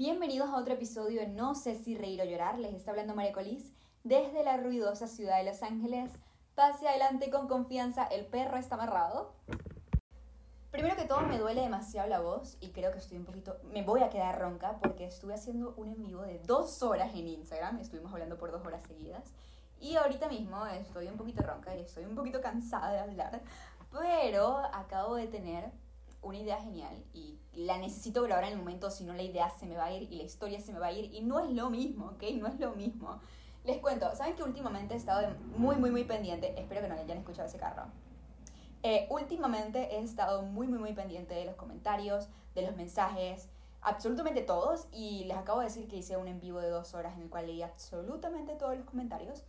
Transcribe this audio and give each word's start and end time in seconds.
Bienvenidos 0.00 0.48
a 0.48 0.56
otro 0.56 0.72
episodio 0.72 1.20
de 1.20 1.26
No 1.26 1.54
sé 1.54 1.74
si 1.74 1.94
reír 1.94 2.22
o 2.22 2.24
llorar. 2.24 2.58
Les 2.58 2.72
está 2.72 2.90
hablando 2.90 3.14
María 3.14 3.34
Colís 3.34 3.70
desde 4.02 4.42
la 4.42 4.56
ruidosa 4.56 5.06
ciudad 5.06 5.36
de 5.36 5.44
Los 5.44 5.62
Ángeles. 5.62 6.10
Pase 6.54 6.88
adelante 6.88 7.30
con 7.30 7.48
confianza, 7.48 8.04
el 8.04 8.24
perro 8.24 8.56
está 8.56 8.76
amarrado. 8.76 9.34
Primero 10.70 10.96
que 10.96 11.04
todo 11.04 11.20
me 11.20 11.38
duele 11.38 11.60
demasiado 11.60 12.08
la 12.08 12.20
voz 12.20 12.56
y 12.62 12.70
creo 12.70 12.92
que 12.92 12.96
estoy 12.96 13.18
un 13.18 13.26
poquito... 13.26 13.58
Me 13.74 13.82
voy 13.82 14.02
a 14.02 14.08
quedar 14.08 14.40
ronca 14.40 14.78
porque 14.80 15.04
estuve 15.04 15.34
haciendo 15.34 15.74
un 15.76 15.90
en 15.90 16.02
vivo 16.02 16.22
de 16.22 16.38
dos 16.46 16.82
horas 16.82 17.10
en 17.14 17.28
Instagram. 17.28 17.78
Estuvimos 17.78 18.10
hablando 18.10 18.38
por 18.38 18.52
dos 18.52 18.64
horas 18.64 18.82
seguidas. 18.84 19.34
Y 19.80 19.96
ahorita 19.96 20.30
mismo 20.30 20.64
estoy 20.64 21.08
un 21.08 21.18
poquito 21.18 21.42
ronca 21.42 21.76
y 21.76 21.80
estoy 21.80 22.06
un 22.06 22.14
poquito 22.14 22.40
cansada 22.40 22.90
de 22.90 23.00
hablar. 23.00 23.42
Pero 23.92 24.62
acabo 24.72 25.16
de 25.16 25.26
tener 25.26 25.70
una 26.22 26.38
idea 26.38 26.60
genial 26.60 27.02
y 27.12 27.38
la 27.54 27.78
necesito 27.78 28.22
grabar 28.22 28.44
en 28.44 28.52
el 28.52 28.58
momento, 28.58 28.90
si 28.90 29.04
no 29.04 29.12
la 29.12 29.22
idea 29.22 29.50
se 29.50 29.66
me 29.66 29.76
va 29.76 29.86
a 29.86 29.92
ir 29.92 30.10
y 30.12 30.16
la 30.16 30.22
historia 30.22 30.60
se 30.60 30.72
me 30.72 30.78
va 30.78 30.86
a 30.86 30.92
ir 30.92 31.12
y 31.12 31.22
no 31.22 31.40
es 31.40 31.50
lo 31.50 31.70
mismo, 31.70 32.06
¿ok? 32.06 32.22
No 32.34 32.46
es 32.46 32.58
lo 32.60 32.74
mismo. 32.74 33.20
Les 33.64 33.78
cuento, 33.78 34.14
¿saben 34.14 34.36
que 34.36 34.42
últimamente 34.42 34.94
he 34.94 34.96
estado 34.96 35.34
muy, 35.56 35.76
muy, 35.76 35.90
muy 35.90 36.04
pendiente? 36.04 36.58
Espero 36.58 36.80
que 36.80 36.88
no 36.88 36.94
hayan 36.94 37.18
escuchado 37.18 37.46
ese 37.46 37.58
carro. 37.58 37.84
Eh, 38.82 39.06
últimamente 39.10 39.96
he 39.96 40.00
estado 40.00 40.42
muy, 40.42 40.66
muy, 40.66 40.78
muy 40.78 40.94
pendiente 40.94 41.34
de 41.34 41.44
los 41.44 41.56
comentarios, 41.56 42.28
de 42.54 42.62
los 42.62 42.76
mensajes, 42.76 43.48
absolutamente 43.82 44.42
todos 44.42 44.88
y 44.92 45.24
les 45.24 45.36
acabo 45.36 45.60
de 45.60 45.66
decir 45.66 45.88
que 45.88 45.96
hice 45.96 46.16
un 46.16 46.28
en 46.28 46.40
vivo 46.40 46.60
de 46.60 46.70
dos 46.70 46.94
horas 46.94 47.16
en 47.16 47.22
el 47.22 47.30
cual 47.30 47.46
leí 47.46 47.62
absolutamente 47.62 48.54
todos 48.54 48.76
los 48.76 48.86
comentarios. 48.86 49.44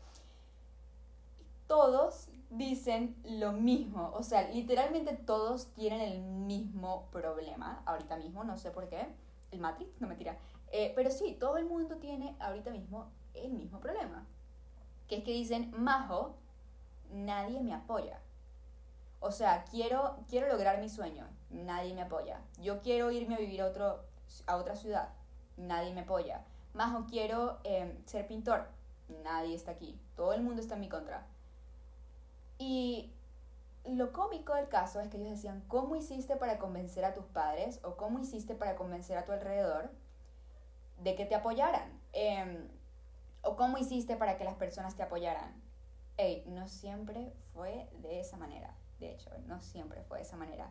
Todos 1.68 2.28
dicen 2.52 3.16
lo 3.24 3.54
mismo. 3.54 4.12
O 4.14 4.24
sea, 4.24 4.48
literalmente 4.50 5.16
todos 5.16 5.74
tienen 5.74 6.02
el 6.02 6.22
mismo 6.22 7.10
problema 7.12 7.82
ahorita 7.86 8.18
mismo, 8.18 8.44
no 8.44 8.58
sé 8.58 8.72
por 8.72 8.88
qué. 8.88 9.08
El 9.52 9.60
Matrix, 9.60 10.00
no 10.00 10.08
me 10.08 10.16
tira. 10.16 10.38
Eh, 10.72 10.94
pero 10.96 11.10
sí, 11.12 11.36
todo 11.40 11.58
el 11.58 11.66
mundo 11.66 11.98
tiene 11.98 12.36
ahorita 12.40 12.70
mismo 12.70 13.12
el 13.34 13.52
mismo 13.54 13.80
problema. 13.80 14.26
Que 15.08 15.18
es 15.18 15.24
que 15.24 15.32
dicen, 15.32 15.74
Majo, 15.76 16.36
nadie 17.12 17.60
me 17.62 17.74
apoya. 17.74 18.20
O 19.20 19.32
sea, 19.32 19.66
quiero, 19.66 20.18
quiero 20.30 20.48
lograr 20.48 20.80
mi 20.80 20.90
sueño, 20.90 21.28
nadie 21.50 21.94
me 21.94 22.02
apoya. 22.02 22.42
Yo 22.60 22.82
quiero 22.82 23.12
irme 23.12 23.36
a 23.36 23.40
vivir 23.40 23.62
a, 23.62 23.68
otro, 23.68 24.04
a 24.48 24.56
otra 24.56 24.76
ciudad, 24.76 25.10
nadie 25.58 25.94
me 25.94 26.02
apoya. 26.02 26.44
Majo, 26.74 27.06
quiero 27.06 27.60
em, 27.64 28.04
ser 28.06 28.28
pintor, 28.28 28.68
nadie 29.24 29.54
está 29.54 29.72
aquí. 29.72 30.00
Todo 30.16 30.34
el 30.34 30.42
mundo 30.42 30.62
está 30.62 30.76
en 30.76 30.82
mi 30.82 30.90
contra. 30.90 31.28
Y 32.62 33.12
lo 33.86 34.14
cómico 34.14 34.54
del 34.54 34.70
caso 34.70 35.00
es 35.00 35.10
que 35.10 35.18
ellos 35.18 35.32
decían, 35.32 35.64
¿cómo 35.68 35.96
hiciste 35.96 36.36
para 36.36 36.60
convencer 36.60 37.04
a 37.04 37.16
tus 37.16 37.26
padres 37.26 37.80
o 37.84 37.98
cómo 37.98 38.20
hiciste 38.20 38.54
para 38.54 38.76
convencer 38.76 39.18
a 39.18 39.26
tu 39.26 39.32
alrededor 39.32 39.90
de 41.00 41.16
que 41.16 41.26
te 41.26 41.34
apoyaran? 41.34 42.00
Em, 42.14 42.68
¿O 43.42 43.56
cómo 43.56 43.80
hiciste 43.80 44.16
para 44.16 44.38
que 44.38 44.44
las 44.44 44.54
personas 44.54 44.96
te 44.96 45.02
apoyaran? 45.02 45.60
Hey, 46.18 46.44
no 46.50 46.68
siempre 46.68 47.34
fue 47.52 47.90
de 48.04 48.20
esa 48.20 48.38
manera, 48.38 48.76
de 49.00 49.10
hecho, 49.10 49.32
no 49.48 49.60
siempre 49.60 50.04
fue 50.04 50.20
de 50.20 50.26
esa 50.26 50.38
manera. 50.38 50.70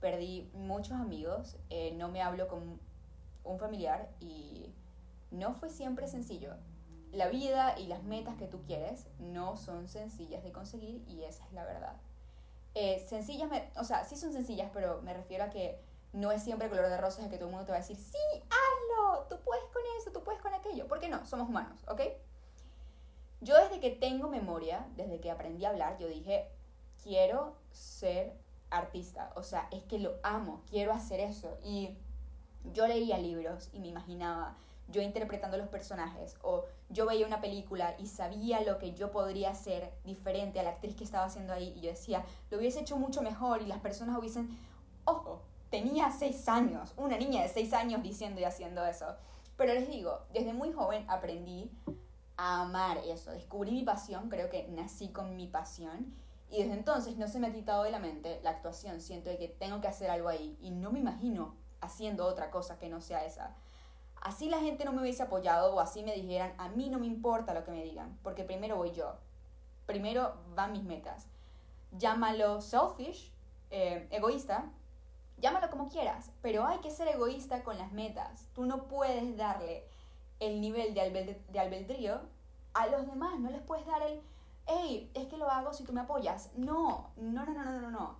Perdí 0.00 0.50
muchos 0.54 0.98
amigos, 0.98 1.58
eh, 1.68 1.92
no 1.96 2.08
me 2.08 2.22
hablo 2.22 2.48
con 2.48 2.80
un 3.44 3.58
familiar 3.58 4.08
y 4.20 4.72
no 5.30 5.52
fue 5.52 5.68
siempre 5.68 6.08
sencillo 6.08 6.54
la 7.12 7.28
vida 7.28 7.78
y 7.78 7.86
las 7.86 8.02
metas 8.02 8.36
que 8.36 8.46
tú 8.46 8.62
quieres 8.62 9.06
no 9.18 9.56
son 9.56 9.88
sencillas 9.88 10.42
de 10.42 10.52
conseguir 10.52 11.04
y 11.08 11.24
esa 11.24 11.44
es 11.46 11.52
la 11.52 11.64
verdad. 11.64 11.96
Eh, 12.74 13.04
sencillas, 13.08 13.50
o 13.76 13.84
sea, 13.84 14.04
sí 14.04 14.16
son 14.16 14.32
sencillas, 14.32 14.70
pero 14.72 15.00
me 15.02 15.14
refiero 15.14 15.44
a 15.44 15.50
que 15.50 15.80
no 16.12 16.30
es 16.30 16.42
siempre 16.42 16.68
color 16.68 16.88
de 16.88 16.96
rosas 16.96 17.24
de 17.24 17.30
que 17.30 17.36
todo 17.36 17.48
el 17.48 17.52
mundo 17.52 17.66
te 17.66 17.72
va 17.72 17.78
a 17.78 17.80
decir, 17.80 17.96
sí, 17.96 18.18
hazlo, 18.42 19.26
tú 19.28 19.38
puedes 19.44 19.64
con 19.72 19.82
eso, 19.98 20.12
tú 20.12 20.22
puedes 20.22 20.40
con 20.40 20.52
aquello. 20.52 20.86
¿Por 20.86 20.98
qué 20.98 21.08
no? 21.08 21.24
Somos 21.26 21.48
humanos, 21.48 21.84
¿ok? 21.88 22.00
Yo 23.40 23.56
desde 23.56 23.80
que 23.80 23.90
tengo 23.90 24.28
memoria, 24.28 24.86
desde 24.96 25.20
que 25.20 25.30
aprendí 25.30 25.64
a 25.64 25.70
hablar, 25.70 25.98
yo 25.98 26.08
dije, 26.08 26.50
quiero 27.02 27.56
ser 27.70 28.34
artista, 28.70 29.32
o 29.36 29.42
sea, 29.42 29.68
es 29.70 29.82
que 29.84 29.98
lo 29.98 30.14
amo, 30.22 30.62
quiero 30.68 30.92
hacer 30.92 31.20
eso. 31.20 31.58
Y 31.62 31.96
yo 32.72 32.86
leía 32.86 33.18
libros 33.18 33.68
y 33.72 33.80
me 33.80 33.88
imaginaba 33.88 34.56
yo 34.88 35.02
interpretando 35.02 35.56
los 35.56 35.68
personajes 35.68 36.36
o 36.42 36.64
yo 36.88 37.06
veía 37.06 37.26
una 37.26 37.40
película 37.40 37.96
y 37.98 38.06
sabía 38.06 38.60
lo 38.62 38.78
que 38.78 38.94
yo 38.94 39.10
podría 39.10 39.50
hacer 39.50 39.92
diferente 40.04 40.60
a 40.60 40.62
la 40.62 40.70
actriz 40.70 40.94
que 40.94 41.04
estaba 41.04 41.24
haciendo 41.24 41.52
ahí 41.52 41.72
y 41.76 41.80
yo 41.80 41.90
decía, 41.90 42.24
lo 42.50 42.58
hubiese 42.58 42.80
hecho 42.80 42.96
mucho 42.96 43.22
mejor 43.22 43.62
y 43.62 43.66
las 43.66 43.80
personas 43.80 44.16
hubiesen, 44.16 44.56
ojo, 45.04 45.42
tenía 45.70 46.10
seis 46.10 46.48
años, 46.48 46.92
una 46.96 47.16
niña 47.16 47.42
de 47.42 47.48
seis 47.48 47.72
años 47.72 48.02
diciendo 48.02 48.40
y 48.40 48.44
haciendo 48.44 48.84
eso. 48.86 49.06
Pero 49.56 49.74
les 49.74 49.88
digo, 49.88 50.20
desde 50.32 50.52
muy 50.52 50.72
joven 50.72 51.04
aprendí 51.08 51.70
a 52.36 52.62
amar 52.62 52.98
eso, 52.98 53.32
descubrí 53.32 53.72
mi 53.72 53.82
pasión, 53.82 54.28
creo 54.28 54.50
que 54.50 54.68
nací 54.68 55.08
con 55.08 55.36
mi 55.36 55.48
pasión 55.48 56.14
y 56.48 56.62
desde 56.62 56.74
entonces 56.74 57.16
no 57.16 57.26
se 57.26 57.40
me 57.40 57.48
ha 57.48 57.52
quitado 57.52 57.82
de 57.82 57.90
la 57.90 57.98
mente 57.98 58.40
la 58.44 58.50
actuación, 58.50 59.00
siento 59.00 59.30
que 59.36 59.48
tengo 59.48 59.80
que 59.80 59.88
hacer 59.88 60.10
algo 60.10 60.28
ahí 60.28 60.56
y 60.60 60.70
no 60.70 60.92
me 60.92 61.00
imagino 61.00 61.56
haciendo 61.80 62.26
otra 62.26 62.50
cosa 62.50 62.78
que 62.78 62.88
no 62.88 63.00
sea 63.00 63.24
esa 63.24 63.56
así 64.26 64.48
la 64.48 64.58
gente 64.58 64.84
no 64.84 64.92
me 64.92 65.02
hubiese 65.02 65.22
apoyado 65.22 65.72
o 65.72 65.78
así 65.78 66.02
me 66.02 66.12
dijeran, 66.12 66.52
a 66.58 66.68
mí 66.68 66.90
no 66.90 66.98
me 66.98 67.06
importa 67.06 67.54
lo 67.54 67.62
que 67.62 67.70
me 67.70 67.84
digan, 67.84 68.18
porque 68.24 68.42
primero 68.42 68.76
voy 68.76 68.90
yo, 68.90 69.14
primero 69.86 70.34
van 70.56 70.72
mis 70.72 70.82
metas. 70.82 71.28
Llámalo 71.92 72.60
selfish, 72.60 73.32
eh, 73.70 74.08
egoísta, 74.10 74.64
llámalo 75.38 75.70
como 75.70 75.88
quieras, 75.88 76.32
pero 76.42 76.66
hay 76.66 76.78
que 76.78 76.90
ser 76.90 77.06
egoísta 77.06 77.62
con 77.62 77.78
las 77.78 77.92
metas. 77.92 78.48
Tú 78.52 78.66
no 78.66 78.88
puedes 78.88 79.36
darle 79.36 79.84
el 80.40 80.60
nivel 80.60 80.92
de, 80.92 81.40
de 81.48 81.60
albedrío 81.60 82.20
a 82.74 82.88
los 82.88 83.06
demás, 83.06 83.38
no 83.38 83.50
les 83.50 83.62
puedes 83.62 83.86
dar 83.86 84.02
el, 84.02 84.20
hey, 84.66 85.08
es 85.14 85.28
que 85.28 85.36
lo 85.36 85.48
hago 85.48 85.72
si 85.72 85.84
tú 85.84 85.92
me 85.92 86.00
apoyas. 86.00 86.50
No, 86.56 87.12
no, 87.16 87.46
no, 87.46 87.54
no, 87.54 87.64
no, 87.64 87.80
no, 87.80 87.90
no. 87.92 88.16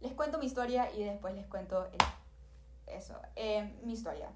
Les 0.00 0.12
cuento 0.12 0.38
mi 0.38 0.44
historia 0.44 0.92
y 0.92 1.04
después 1.04 1.34
les 1.34 1.46
cuento 1.46 1.88
eso, 2.86 3.14
eh, 3.34 3.74
mi 3.82 3.94
historia 3.94 4.28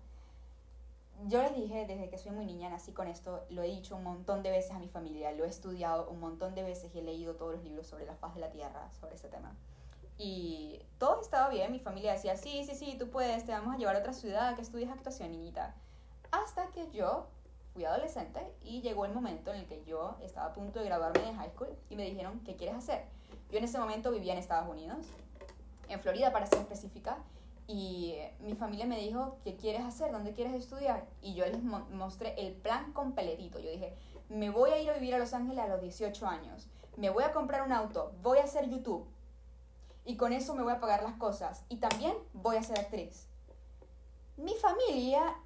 yo 1.26 1.42
les 1.42 1.54
dije 1.54 1.86
desde 1.86 2.08
que 2.08 2.18
soy 2.18 2.32
muy 2.32 2.44
niña, 2.44 2.68
nací 2.68 2.92
con 2.92 3.08
esto, 3.08 3.44
lo 3.50 3.62
he 3.62 3.68
dicho 3.68 3.96
un 3.96 4.04
montón 4.04 4.42
de 4.42 4.50
veces 4.50 4.72
a 4.72 4.78
mi 4.78 4.88
familia, 4.88 5.32
lo 5.32 5.44
he 5.44 5.48
estudiado 5.48 6.08
un 6.08 6.20
montón 6.20 6.54
de 6.54 6.62
veces 6.62 6.94
y 6.94 6.98
he 6.98 7.02
leído 7.02 7.34
todos 7.36 7.54
los 7.54 7.64
libros 7.64 7.86
sobre 7.86 8.06
la 8.06 8.16
faz 8.16 8.34
de 8.34 8.40
la 8.40 8.50
Tierra, 8.50 8.90
sobre 8.98 9.14
ese 9.14 9.28
tema. 9.28 9.54
Y 10.18 10.80
todo 10.98 11.20
estaba 11.20 11.48
bien, 11.48 11.72
mi 11.72 11.78
familia 11.78 12.12
decía, 12.12 12.36
sí, 12.36 12.64
sí, 12.64 12.74
sí, 12.74 12.96
tú 12.98 13.10
puedes, 13.10 13.44
te 13.44 13.52
vamos 13.52 13.74
a 13.74 13.78
llevar 13.78 13.96
a 13.96 14.00
otra 14.00 14.12
ciudad 14.12 14.54
que 14.54 14.62
estudies 14.62 14.90
actuación, 14.90 15.30
niñita. 15.30 15.74
Hasta 16.30 16.66
que 16.68 16.90
yo 16.90 17.26
fui 17.72 17.84
adolescente 17.84 18.40
y 18.62 18.82
llegó 18.82 19.06
el 19.06 19.12
momento 19.12 19.52
en 19.52 19.60
el 19.60 19.66
que 19.66 19.84
yo 19.84 20.16
estaba 20.22 20.48
a 20.48 20.52
punto 20.52 20.80
de 20.80 20.86
graduarme 20.86 21.20
de 21.22 21.34
high 21.34 21.50
school 21.50 21.70
y 21.88 21.96
me 21.96 22.04
dijeron, 22.04 22.40
¿qué 22.40 22.56
quieres 22.56 22.76
hacer? 22.76 23.04
Yo 23.50 23.58
en 23.58 23.64
ese 23.64 23.78
momento 23.78 24.10
vivía 24.10 24.32
en 24.32 24.38
Estados 24.38 24.68
Unidos, 24.68 25.06
en 25.88 26.00
Florida 26.00 26.32
para 26.32 26.46
ser 26.46 26.58
específica, 26.58 27.18
y 27.66 28.16
mi 28.40 28.54
familia 28.54 28.86
me 28.86 28.98
dijo, 28.98 29.38
¿qué 29.44 29.56
quieres 29.56 29.82
hacer? 29.82 30.12
¿Dónde 30.12 30.32
quieres 30.32 30.54
estudiar? 30.54 31.06
Y 31.20 31.34
yo 31.34 31.46
les 31.46 31.62
mostré 31.62 32.34
el 32.38 32.54
plan 32.54 32.92
completito. 32.92 33.58
Yo 33.60 33.70
dije, 33.70 33.94
me 34.28 34.50
voy 34.50 34.70
a 34.70 34.80
ir 34.80 34.90
a 34.90 34.94
vivir 34.94 35.14
a 35.14 35.18
Los 35.18 35.32
Ángeles 35.32 35.64
a 35.64 35.68
los 35.68 35.80
18 35.80 36.26
años. 36.26 36.68
Me 36.96 37.10
voy 37.10 37.24
a 37.24 37.32
comprar 37.32 37.62
un 37.62 37.72
auto. 37.72 38.12
Voy 38.22 38.38
a 38.38 38.44
hacer 38.44 38.68
YouTube. 38.68 39.06
Y 40.04 40.16
con 40.16 40.32
eso 40.32 40.54
me 40.54 40.62
voy 40.62 40.72
a 40.72 40.80
pagar 40.80 41.02
las 41.02 41.14
cosas. 41.14 41.64
Y 41.68 41.76
también 41.76 42.14
voy 42.32 42.56
a 42.56 42.62
ser 42.62 42.78
actriz. 42.78 43.28
Mi 44.36 44.54
familia 44.54 45.36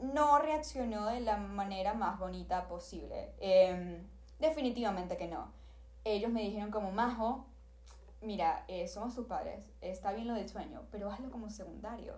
no 0.00 0.38
reaccionó 0.38 1.06
de 1.06 1.20
la 1.20 1.36
manera 1.36 1.94
más 1.94 2.18
bonita 2.18 2.66
posible. 2.68 3.34
Em, 3.40 4.06
definitivamente 4.38 5.16
que 5.16 5.28
no. 5.28 5.52
Ellos 6.04 6.30
me 6.30 6.40
dijeron 6.40 6.70
como, 6.70 6.90
Majo, 6.92 7.44
mira, 8.20 8.64
eh, 8.68 8.88
somos 8.88 9.14
tus 9.14 9.26
padres, 9.26 9.70
está 9.80 10.12
bien 10.12 10.28
lo 10.28 10.34
del 10.34 10.48
sueño, 10.48 10.82
pero 10.90 11.10
hazlo 11.10 11.30
como 11.30 11.50
secundario. 11.50 12.14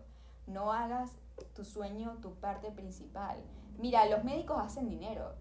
No 0.47 0.73
hagas 0.73 1.13
tu 1.55 1.65
sueño 1.65 2.19
tu 2.21 2.35
parte 2.35 2.71
principal. 2.71 3.43
Mira, 3.79 4.07
los 4.07 4.25
médicos 4.25 4.59
hacen 4.61 4.89
dinero. 4.89 5.35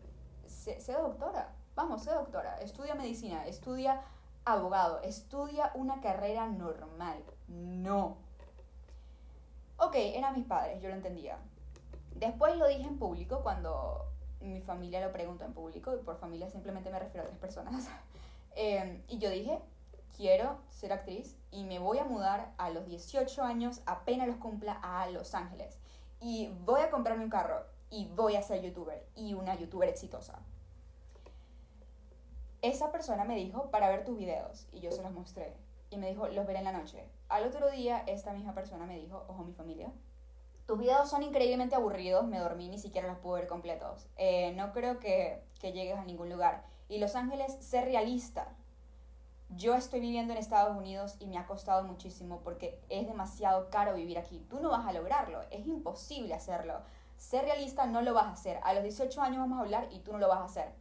Sé, 0.45 0.77
doctora, 0.93 1.53
vamos, 1.75 2.03
sé 2.03 2.11
doctora. 2.11 2.59
Estudia 2.59 2.95
medicina, 2.95 3.45
estudia 3.47 4.01
abogado, 4.45 5.01
estudia 5.01 5.71
una 5.75 6.01
carrera 6.01 6.47
normal. 6.47 7.23
No. 7.47 8.17
Ok, 9.77 9.95
eran 9.95 10.35
mis 10.35 10.45
padres, 10.45 10.81
yo 10.81 10.89
lo 10.89 10.95
entendía. 10.95 11.37
Después 12.15 12.55
lo 12.57 12.67
dije 12.67 12.83
en 12.83 12.99
público 12.99 13.41
cuando 13.41 14.05
mi 14.41 14.61
familia 14.61 15.01
lo 15.01 15.11
preguntó 15.11 15.45
en 15.45 15.53
público, 15.53 15.95
y 15.95 15.99
por 15.99 16.17
familia 16.17 16.49
simplemente 16.49 16.89
me 16.89 16.99
refiero 16.99 17.23
a 17.23 17.27
tres 17.27 17.39
personas. 17.39 17.89
Em, 18.53 19.01
y 19.07 19.17
yo 19.17 19.29
dije, 19.29 19.61
quiero 20.15 20.59
ser 20.69 20.93
actriz 20.93 21.37
y 21.51 21.63
me 21.63 21.79
voy 21.79 21.99
a 21.99 22.05
mudar 22.05 22.53
a 22.57 22.69
los 22.69 22.85
18 22.85 23.43
años, 23.43 23.81
apenas 23.85 24.27
los 24.27 24.37
cumpla, 24.37 24.79
a 24.81 25.09
Los 25.09 25.35
Ángeles. 25.35 25.79
Y 26.19 26.49
voy 26.65 26.81
a 26.81 26.91
comprarme 26.91 27.23
un 27.23 27.29
carro 27.29 27.65
y 27.89 28.07
voy 28.15 28.35
a 28.35 28.41
ser 28.41 28.61
youtuber 28.61 29.05
y 29.15 29.33
una 29.33 29.55
youtuber 29.55 29.89
exitosa. 29.89 30.39
Esa 32.61 32.91
persona 32.91 33.25
me 33.25 33.35
dijo 33.35 33.71
para 33.71 33.89
ver 33.89 34.05
tus 34.05 34.17
videos 34.17 34.67
y 34.71 34.79
yo 34.79 34.91
se 34.91 35.01
los 35.01 35.11
mostré. 35.11 35.55
Y 35.89 35.97
me 35.97 36.07
dijo, 36.09 36.27
los 36.27 36.45
veré 36.45 36.59
en 36.59 36.65
la 36.65 36.71
noche. 36.71 37.09
Al 37.27 37.45
otro 37.45 37.69
día, 37.69 38.03
esta 38.07 38.33
misma 38.33 38.53
persona 38.53 38.85
me 38.85 38.97
dijo, 38.97 39.25
ojo 39.27 39.43
mi 39.43 39.51
familia, 39.51 39.91
tus 40.65 40.79
videos 40.79 41.09
son 41.09 41.23
increíblemente 41.23 41.75
aburridos, 41.75 42.25
me 42.27 42.39
dormí, 42.39 42.69
ni 42.69 42.77
siquiera 42.77 43.07
los 43.07 43.17
pude 43.17 43.41
ver 43.41 43.47
completos. 43.49 44.07
Eh, 44.15 44.53
no 44.53 44.71
creo 44.71 44.99
que, 44.99 45.43
que 45.59 45.73
llegues 45.73 45.97
a 45.97 46.05
ningún 46.05 46.29
lugar. 46.29 46.63
Y 46.87 46.99
Los 46.99 47.15
Ángeles, 47.15 47.57
sé 47.59 47.81
realista. 47.81 48.55
Yo 49.57 49.75
estoy 49.75 49.99
viviendo 49.99 50.31
en 50.31 50.39
Estados 50.39 50.77
Unidos 50.77 51.17
y 51.19 51.27
me 51.27 51.37
ha 51.37 51.45
costado 51.45 51.83
muchísimo 51.83 52.39
porque 52.41 52.79
es 52.87 53.05
demasiado 53.05 53.69
caro 53.69 53.95
vivir 53.95 54.17
aquí. 54.17 54.39
Tú 54.49 54.61
no 54.61 54.69
vas 54.69 54.87
a 54.87 54.93
lograrlo, 54.93 55.41
es 55.51 55.67
imposible 55.67 56.33
hacerlo. 56.33 56.79
Ser 57.17 57.43
realista 57.43 57.85
no 57.85 58.01
lo 58.01 58.13
vas 58.13 58.27
a 58.27 58.31
hacer. 58.31 58.59
A 58.63 58.73
los 58.73 58.83
18 58.83 59.21
años 59.21 59.39
vamos 59.39 59.59
a 59.59 59.61
hablar 59.61 59.89
y 59.91 59.99
tú 59.99 60.13
no 60.13 60.19
lo 60.19 60.29
vas 60.29 60.39
a 60.39 60.45
hacer. 60.45 60.71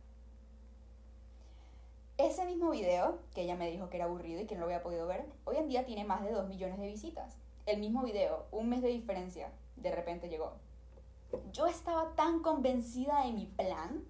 Ese 2.17 2.45
mismo 2.45 2.71
video, 2.71 3.19
que 3.35 3.43
ella 3.43 3.57
me 3.57 3.69
dijo 3.71 3.89
que 3.89 3.97
era 3.97 4.05
aburrido 4.05 4.41
y 4.41 4.47
que 4.47 4.55
no 4.55 4.61
lo 4.61 4.67
había 4.67 4.83
podido 4.83 5.07
ver, 5.07 5.27
hoy 5.45 5.57
en 5.57 5.69
día 5.69 5.85
tiene 5.85 6.05
más 6.05 6.23
de 6.23 6.31
2 6.31 6.47
millones 6.47 6.79
de 6.79 6.87
visitas. 6.87 7.37
El 7.67 7.81
mismo 7.81 8.05
video, 8.05 8.47
un 8.53 8.69
mes 8.69 8.83
de 8.83 8.89
diferencia, 8.89 9.51
de 9.77 9.91
repente 9.91 10.29
llegó. 10.29 10.53
Yo 11.53 11.67
estaba 11.67 12.15
tan 12.15 12.41
convencida 12.41 13.25
de 13.25 13.33
mi 13.33 13.47
plan 13.47 14.05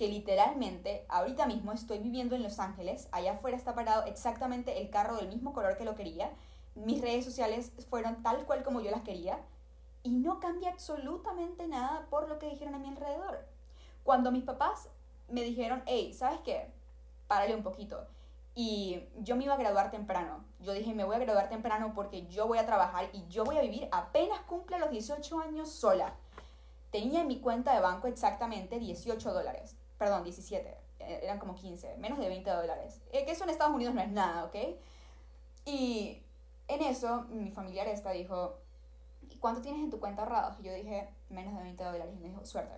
que 0.00 0.08
literalmente 0.08 1.04
ahorita 1.10 1.44
mismo 1.44 1.72
estoy 1.72 1.98
viviendo 1.98 2.34
en 2.34 2.42
Los 2.42 2.58
Ángeles, 2.58 3.06
allá 3.12 3.32
afuera 3.32 3.54
está 3.54 3.74
parado 3.74 4.04
exactamente 4.04 4.80
el 4.80 4.88
carro 4.88 5.16
del 5.16 5.28
mismo 5.28 5.52
color 5.52 5.76
que 5.76 5.84
lo 5.84 5.94
quería, 5.94 6.32
mis 6.74 7.02
redes 7.02 7.26
sociales 7.26 7.70
fueron 7.90 8.22
tal 8.22 8.46
cual 8.46 8.64
como 8.64 8.80
yo 8.80 8.90
las 8.90 9.02
quería 9.02 9.40
y 10.02 10.12
no 10.12 10.40
cambia 10.40 10.70
absolutamente 10.70 11.68
nada 11.68 12.06
por 12.08 12.30
lo 12.30 12.38
que 12.38 12.48
dijeron 12.48 12.74
a 12.74 12.78
mi 12.78 12.88
alrededor. 12.88 13.46
Cuando 14.02 14.32
mis 14.32 14.42
papás 14.42 14.88
me 15.28 15.42
dijeron, 15.42 15.82
hey, 15.84 16.14
¿sabes 16.14 16.40
qué? 16.46 16.72
Párale 17.28 17.54
un 17.54 17.62
poquito. 17.62 18.06
Y 18.54 19.04
yo 19.18 19.36
me 19.36 19.44
iba 19.44 19.52
a 19.52 19.58
graduar 19.58 19.90
temprano. 19.90 20.46
Yo 20.60 20.72
dije, 20.72 20.94
me 20.94 21.04
voy 21.04 21.16
a 21.16 21.18
graduar 21.18 21.50
temprano 21.50 21.92
porque 21.94 22.26
yo 22.28 22.46
voy 22.46 22.56
a 22.56 22.64
trabajar 22.64 23.10
y 23.12 23.26
yo 23.28 23.44
voy 23.44 23.58
a 23.58 23.62
vivir 23.62 23.86
apenas 23.92 24.40
cumple 24.46 24.78
los 24.78 24.90
18 24.90 25.40
años 25.40 25.70
sola. 25.70 26.14
Tenía 26.90 27.20
en 27.20 27.28
mi 27.28 27.38
cuenta 27.40 27.74
de 27.74 27.80
banco 27.80 28.06
exactamente 28.06 28.78
18 28.78 29.30
dólares 29.34 29.76
perdón, 30.00 30.24
17, 30.24 30.66
eh, 30.98 31.20
eran 31.22 31.38
como 31.38 31.54
15, 31.54 31.98
menos 31.98 32.18
de 32.18 32.26
20 32.26 32.50
dólares. 32.50 33.02
Eh, 33.12 33.26
que 33.26 33.32
eso 33.32 33.44
en 33.44 33.50
Estados 33.50 33.74
Unidos 33.74 33.94
no 33.94 34.00
es 34.00 34.10
nada, 34.10 34.46
¿ok? 34.46 34.56
Y 35.66 36.22
en 36.68 36.82
eso, 36.82 37.26
mi 37.28 37.50
familiar 37.50 37.86
esta 37.86 38.10
dijo, 38.12 38.56
¿cuánto 39.40 39.60
tienes 39.60 39.82
en 39.82 39.90
tu 39.90 40.00
cuenta 40.00 40.22
ahorrados? 40.22 40.58
Y 40.58 40.62
yo 40.62 40.72
dije, 40.72 41.12
menos 41.28 41.54
de 41.54 41.64
20 41.64 41.84
dólares. 41.84 42.14
Y 42.16 42.18
me 42.18 42.28
dijo, 42.28 42.46
suerte. 42.46 42.74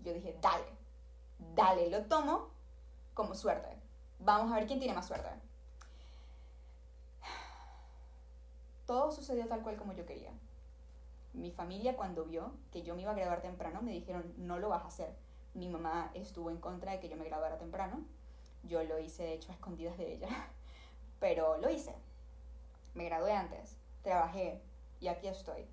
Yo 0.00 0.12
dije, 0.12 0.36
dale, 0.42 0.66
dale, 1.54 1.88
lo 1.88 2.02
tomo 2.04 2.50
como 3.14 3.34
suerte. 3.34 3.70
Vamos 4.18 4.52
a 4.52 4.56
ver 4.56 4.66
quién 4.66 4.78
tiene 4.78 4.92
más 4.94 5.06
suerte. 5.06 5.30
Todo 8.84 9.10
sucedió 9.12 9.48
tal 9.48 9.62
cual 9.62 9.78
como 9.78 9.94
yo 9.94 10.04
quería. 10.04 10.32
Mi 11.32 11.52
familia 11.52 11.96
cuando 11.96 12.26
vio 12.26 12.52
que 12.70 12.82
yo 12.82 12.94
me 12.94 13.00
iba 13.00 13.12
a 13.12 13.14
graduar 13.14 13.40
temprano 13.40 13.80
me 13.80 13.92
dijeron, 13.92 14.34
no 14.36 14.58
lo 14.58 14.68
vas 14.68 14.84
a 14.84 14.88
hacer 14.88 15.25
mi 15.56 15.68
mamá 15.68 16.10
estuvo 16.14 16.50
en 16.50 16.58
contra 16.58 16.92
de 16.92 17.00
que 17.00 17.08
yo 17.08 17.16
me 17.16 17.24
graduara 17.24 17.58
temprano. 17.58 18.04
Yo 18.62 18.82
lo 18.84 18.98
hice, 18.98 19.22
de 19.22 19.34
hecho, 19.34 19.50
a 19.50 19.54
escondidas 19.54 19.96
de 19.96 20.14
ella. 20.14 20.28
Pero 21.20 21.56
lo 21.58 21.70
hice. 21.70 21.94
Me 22.94 23.04
gradué 23.04 23.32
antes, 23.32 23.76
trabajé 24.02 24.60
y 25.00 25.08
aquí 25.08 25.28
estoy. 25.28 25.66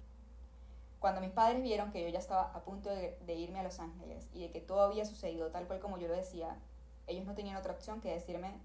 Cuando 0.99 1.21
mis 1.21 1.31
padres 1.31 1.61
vieron 1.61 1.91
que 1.91 2.01
yo 2.01 2.07
ya 2.07 2.19
estaba 2.19 2.43
a 2.53 2.63
punto 2.63 2.89
de, 2.89 3.35
irme 3.35 3.59
a 3.59 3.63
Los 3.63 3.79
Ángeles 3.79 4.29
y 4.33 4.41
de 4.41 4.51
que 4.51 4.61
todo 4.61 4.81
había 4.81 5.05
sucedido 5.05 5.51
tal 5.51 5.67
cual 5.67 5.79
como 5.79 5.97
yo 5.97 6.07
lo 6.07 6.15
decía, 6.15 6.57
ellos 7.07 7.25
no 7.25 7.33
tenían 7.33 7.57
otra 7.57 7.73
opción 7.73 7.99
que 7.99 8.13
decirme, 8.13 8.59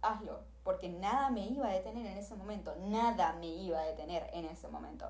hazlo, 0.00 0.40
porque 0.62 0.88
nada 0.88 1.30
me 1.30 1.46
iba 1.46 1.68
a 1.68 1.72
detener 1.72 2.06
en 2.06 2.16
ese 2.16 2.36
momento, 2.36 2.74
nada 2.76 3.34
me 3.34 3.48
iba 3.48 3.80
a 3.80 3.84
detener 3.84 4.30
en 4.32 4.46
ese 4.46 4.68
momento. 4.68 5.06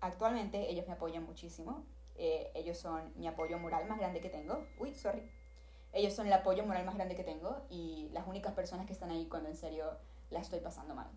Actualmente 0.00 0.70
ellos 0.70 0.88
me 0.88 0.94
apoyan 0.94 1.24
muchísimo, 1.24 1.84
eh, 2.16 2.50
ellos 2.54 2.78
son 2.78 3.12
mi 3.16 3.26
apoyo 3.26 3.58
moral 3.58 3.86
más 3.86 3.98
grande 3.98 4.20
que 4.20 4.30
tengo. 4.30 4.66
Uy, 4.78 4.94
sorry. 4.94 5.28
Ellos 5.92 6.12
son 6.12 6.26
el 6.26 6.32
apoyo 6.32 6.64
moral 6.66 6.84
más 6.84 6.96
grande 6.96 7.14
que 7.14 7.24
tengo 7.24 7.62
y 7.70 8.08
las 8.12 8.26
únicas 8.26 8.52
personas 8.52 8.86
que 8.86 8.92
están 8.92 9.10
ahí 9.10 9.26
cuando 9.26 9.48
en 9.48 9.56
serio 9.56 9.96
la 10.30 10.40
estoy 10.40 10.60
pasando 10.60 10.94
mal. 10.94 11.08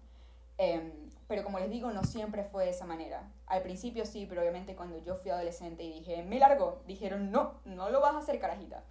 Em, 0.60 1.10
pero 1.28 1.44
como 1.44 1.60
les 1.60 1.70
digo, 1.70 1.92
no 1.92 2.04
siempre 2.04 2.44
fue 2.44 2.66
de 2.66 2.72
esa 2.72 2.86
manera. 2.86 3.32
Al 3.46 3.62
principio 3.62 4.06
sí, 4.06 4.26
pero 4.28 4.42
obviamente 4.42 4.76
cuando 4.76 4.98
yo 5.00 5.16
fui 5.16 5.32
adolescente 5.32 5.84
y 5.84 6.00
dije, 6.00 6.24
me 6.24 6.40
largo, 6.40 6.82
dijeron, 6.88 7.32
no, 7.32 7.60
no 7.66 7.90
lo 7.90 8.02
vas 8.02 8.16
a 8.16 8.20
hacer, 8.20 8.40
carajita. 8.40 8.84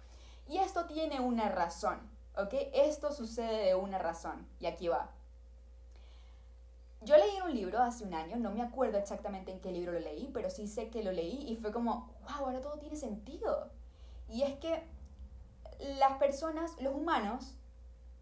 Y 0.47 0.57
esto 0.59 0.85
tiene 0.85 1.19
una 1.19 1.49
razón, 1.49 1.99
¿ok? 2.37 2.53
Esto 2.73 3.11
sucede 3.11 3.65
de 3.65 3.75
una 3.75 3.97
razón. 3.97 4.47
Y 4.59 4.65
aquí 4.65 4.87
va. 4.87 5.11
Yo 7.01 7.15
leí 7.15 7.39
un 7.45 7.53
libro 7.53 7.79
hace 7.79 8.03
un 8.03 8.13
año, 8.13 8.37
no 8.37 8.51
me 8.51 8.61
acuerdo 8.61 8.97
exactamente 8.97 9.51
en 9.51 9.59
qué 9.59 9.71
libro 9.71 9.91
lo 9.91 9.99
leí, 9.99 10.29
pero 10.33 10.49
sí 10.49 10.67
sé 10.67 10.89
que 10.89 11.03
lo 11.03 11.11
leí 11.11 11.45
y 11.47 11.55
fue 11.55 11.71
como, 11.71 12.11
wow, 12.21 12.47
ahora 12.47 12.61
todo 12.61 12.79
tiene 12.79 12.95
sentido. 12.95 13.69
Y 14.29 14.41
es 14.41 14.57
que 14.59 14.83
las 15.99 16.17
personas, 16.17 16.79
los 16.81 16.93
humanos, 16.93 17.55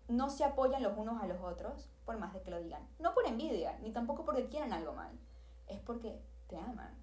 no 0.08 0.30
se 0.30 0.44
apoyan 0.44 0.84
los 0.84 0.98
unos 0.98 1.22
a 1.22 1.28
los 1.28 1.42
otros 1.42 1.90
por 2.06 2.18
más 2.18 2.34
de 2.34 2.42
que 2.42 2.52
lo 2.52 2.60
digan. 2.60 2.88
No 3.00 3.14
por 3.14 3.26
envidia, 3.26 3.78
ni 3.82 3.92
tampoco 3.92 4.26
porque 4.26 4.48
quieran 4.48 4.74
algo 4.74 4.94
mal. 4.94 5.12
Es 5.68 5.80
porque 5.80 6.22
te 6.48 6.58
aman. 6.58 6.94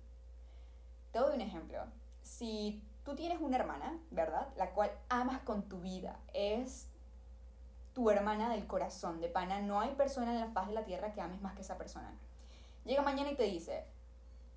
Te 1.11 1.19
doy 1.19 1.35
un 1.35 1.41
ejemplo. 1.41 1.85
Si 2.23 2.83
tú 3.05 3.17
tienes 3.17 3.41
una 3.41 3.57
hermana, 3.57 3.99
¿verdad? 4.11 4.49
La 4.57 4.71
cual 4.73 4.93
amas 5.09 5.41
con 5.43 5.69
tu 5.69 5.81
vida. 5.81 6.21
Es 6.33 6.92
tu 7.95 8.11
hermana 8.11 8.51
del 8.51 8.67
corazón, 8.67 9.21
de 9.21 9.29
pana. 9.29 9.61
No 9.61 9.81
hay 9.81 9.91
persona 9.95 10.33
en 10.33 10.41
la 10.41 10.49
faz 10.49 10.69
de 10.69 10.75
la 10.75 10.85
tierra 10.85 11.13
que 11.13 11.21
ames 11.21 11.41
más 11.41 11.55
que 11.55 11.63
esa 11.63 11.79
persona. 11.79 12.13
Llega 12.85 13.03
mañana 13.03 13.31
y 13.31 13.37
te 13.37 13.45
dice, 13.45 13.85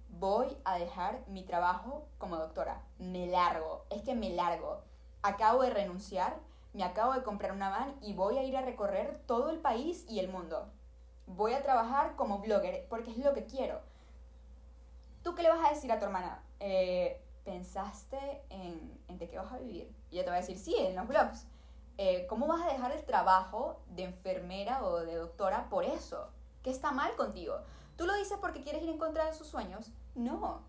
voy 0.10 0.58
a 0.64 0.78
dejar 0.78 1.20
mi 1.28 1.44
trabajo 1.44 2.08
como 2.18 2.38
doctora. 2.38 2.82
Me 2.98 3.28
largo. 3.28 3.86
Es 3.90 4.02
que 4.04 4.16
me 4.16 4.30
largo. 4.30 4.82
Acabo 5.22 5.64
de 5.64 5.70
renunciar, 5.70 6.38
me 6.74 6.84
acabo 6.84 7.14
de 7.14 7.24
comprar 7.24 7.52
una 7.52 7.70
van 7.70 7.96
y 8.02 8.14
voy 8.14 8.38
a 8.38 8.44
ir 8.44 8.58
a 8.58 8.62
recorrer 8.62 9.22
todo 9.26 9.50
el 9.50 9.60
país 9.60 10.06
y 10.10 10.20
el 10.20 10.30
mundo. 10.30 10.72
Voy 11.28 11.54
a 11.54 11.64
trabajar 11.64 12.16
como 12.16 12.40
blogger 12.40 12.88
porque 12.90 13.12
es 13.12 13.18
lo 13.18 13.34
que 13.34 13.46
quiero. 13.46 13.82
¿Tú 15.24 15.34
qué 15.34 15.42
le 15.42 15.50
vas 15.50 15.66
a 15.66 15.74
decir 15.74 15.92
a 15.92 16.00
tu 16.00 16.06
hermana? 16.06 16.44
Eh, 16.60 17.22
¿Pensaste 17.44 18.44
en, 18.50 19.00
en 19.08 19.18
de 19.18 19.28
qué 19.28 19.38
vas 19.38 19.52
a 19.52 19.58
vivir? 19.58 19.92
Y 20.12 20.16
ella 20.16 20.26
te 20.26 20.30
va 20.30 20.38
a 20.38 20.40
decir, 20.40 20.58
sí, 20.58 20.76
en 20.78 20.96
los 20.96 21.08
blogs. 21.08 21.48
Eh, 21.98 22.26
¿cómo 22.28 22.48
vas 22.48 22.62
a 22.62 22.72
dejar 22.72 22.92
el 22.92 23.04
trabajo 23.06 23.80
de 23.96 24.04
enfermera 24.04 24.84
o 24.84 25.00
de 25.00 25.16
doctora 25.16 25.70
por 25.70 25.86
eso? 25.86 26.30
¿Qué 26.62 26.70
está 26.70 26.92
mal 26.92 27.16
contigo? 27.16 27.60
¿Tú 27.96 28.06
lo 28.06 28.14
dices 28.16 28.38
porque 28.42 28.62
quieres 28.62 28.84
ir 28.84 28.90
en 28.90 28.98
contra 28.98 29.26
de 29.26 29.34
sus 29.34 29.48
sueños? 29.48 29.92
No. 30.14 30.62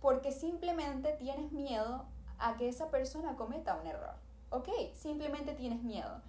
Porque 0.00 0.32
simplemente 0.32 1.12
tienes 1.12 1.52
miedo 1.52 2.06
a 2.38 2.56
que 2.56 2.68
esa 2.68 2.90
persona 2.90 3.36
cometa 3.36 3.74
un 3.74 3.86
error. 3.86 4.14
¿Ok? 4.50 4.68
Simplemente 4.94 5.52
tienes 5.54 5.82
miedo. 5.82 6.22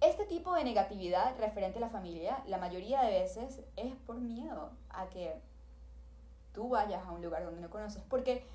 Este 0.00 0.24
tipo 0.24 0.54
de 0.54 0.64
negatividad 0.64 1.36
referente 1.38 1.78
a 1.78 1.80
la 1.82 1.88
familia, 1.88 2.42
la 2.46 2.56
mayoría 2.56 3.02
de 3.02 3.10
veces 3.10 3.60
es 3.76 3.94
por 4.06 4.16
miedo 4.16 4.70
a 4.88 5.08
que 5.08 5.38
tú 6.54 6.70
vayas 6.70 7.04
a 7.04 7.10
un 7.10 7.20
lugar 7.20 7.44
donde 7.44 7.60
no 7.60 7.68
conoces. 7.68 8.02
Porque 8.08 8.46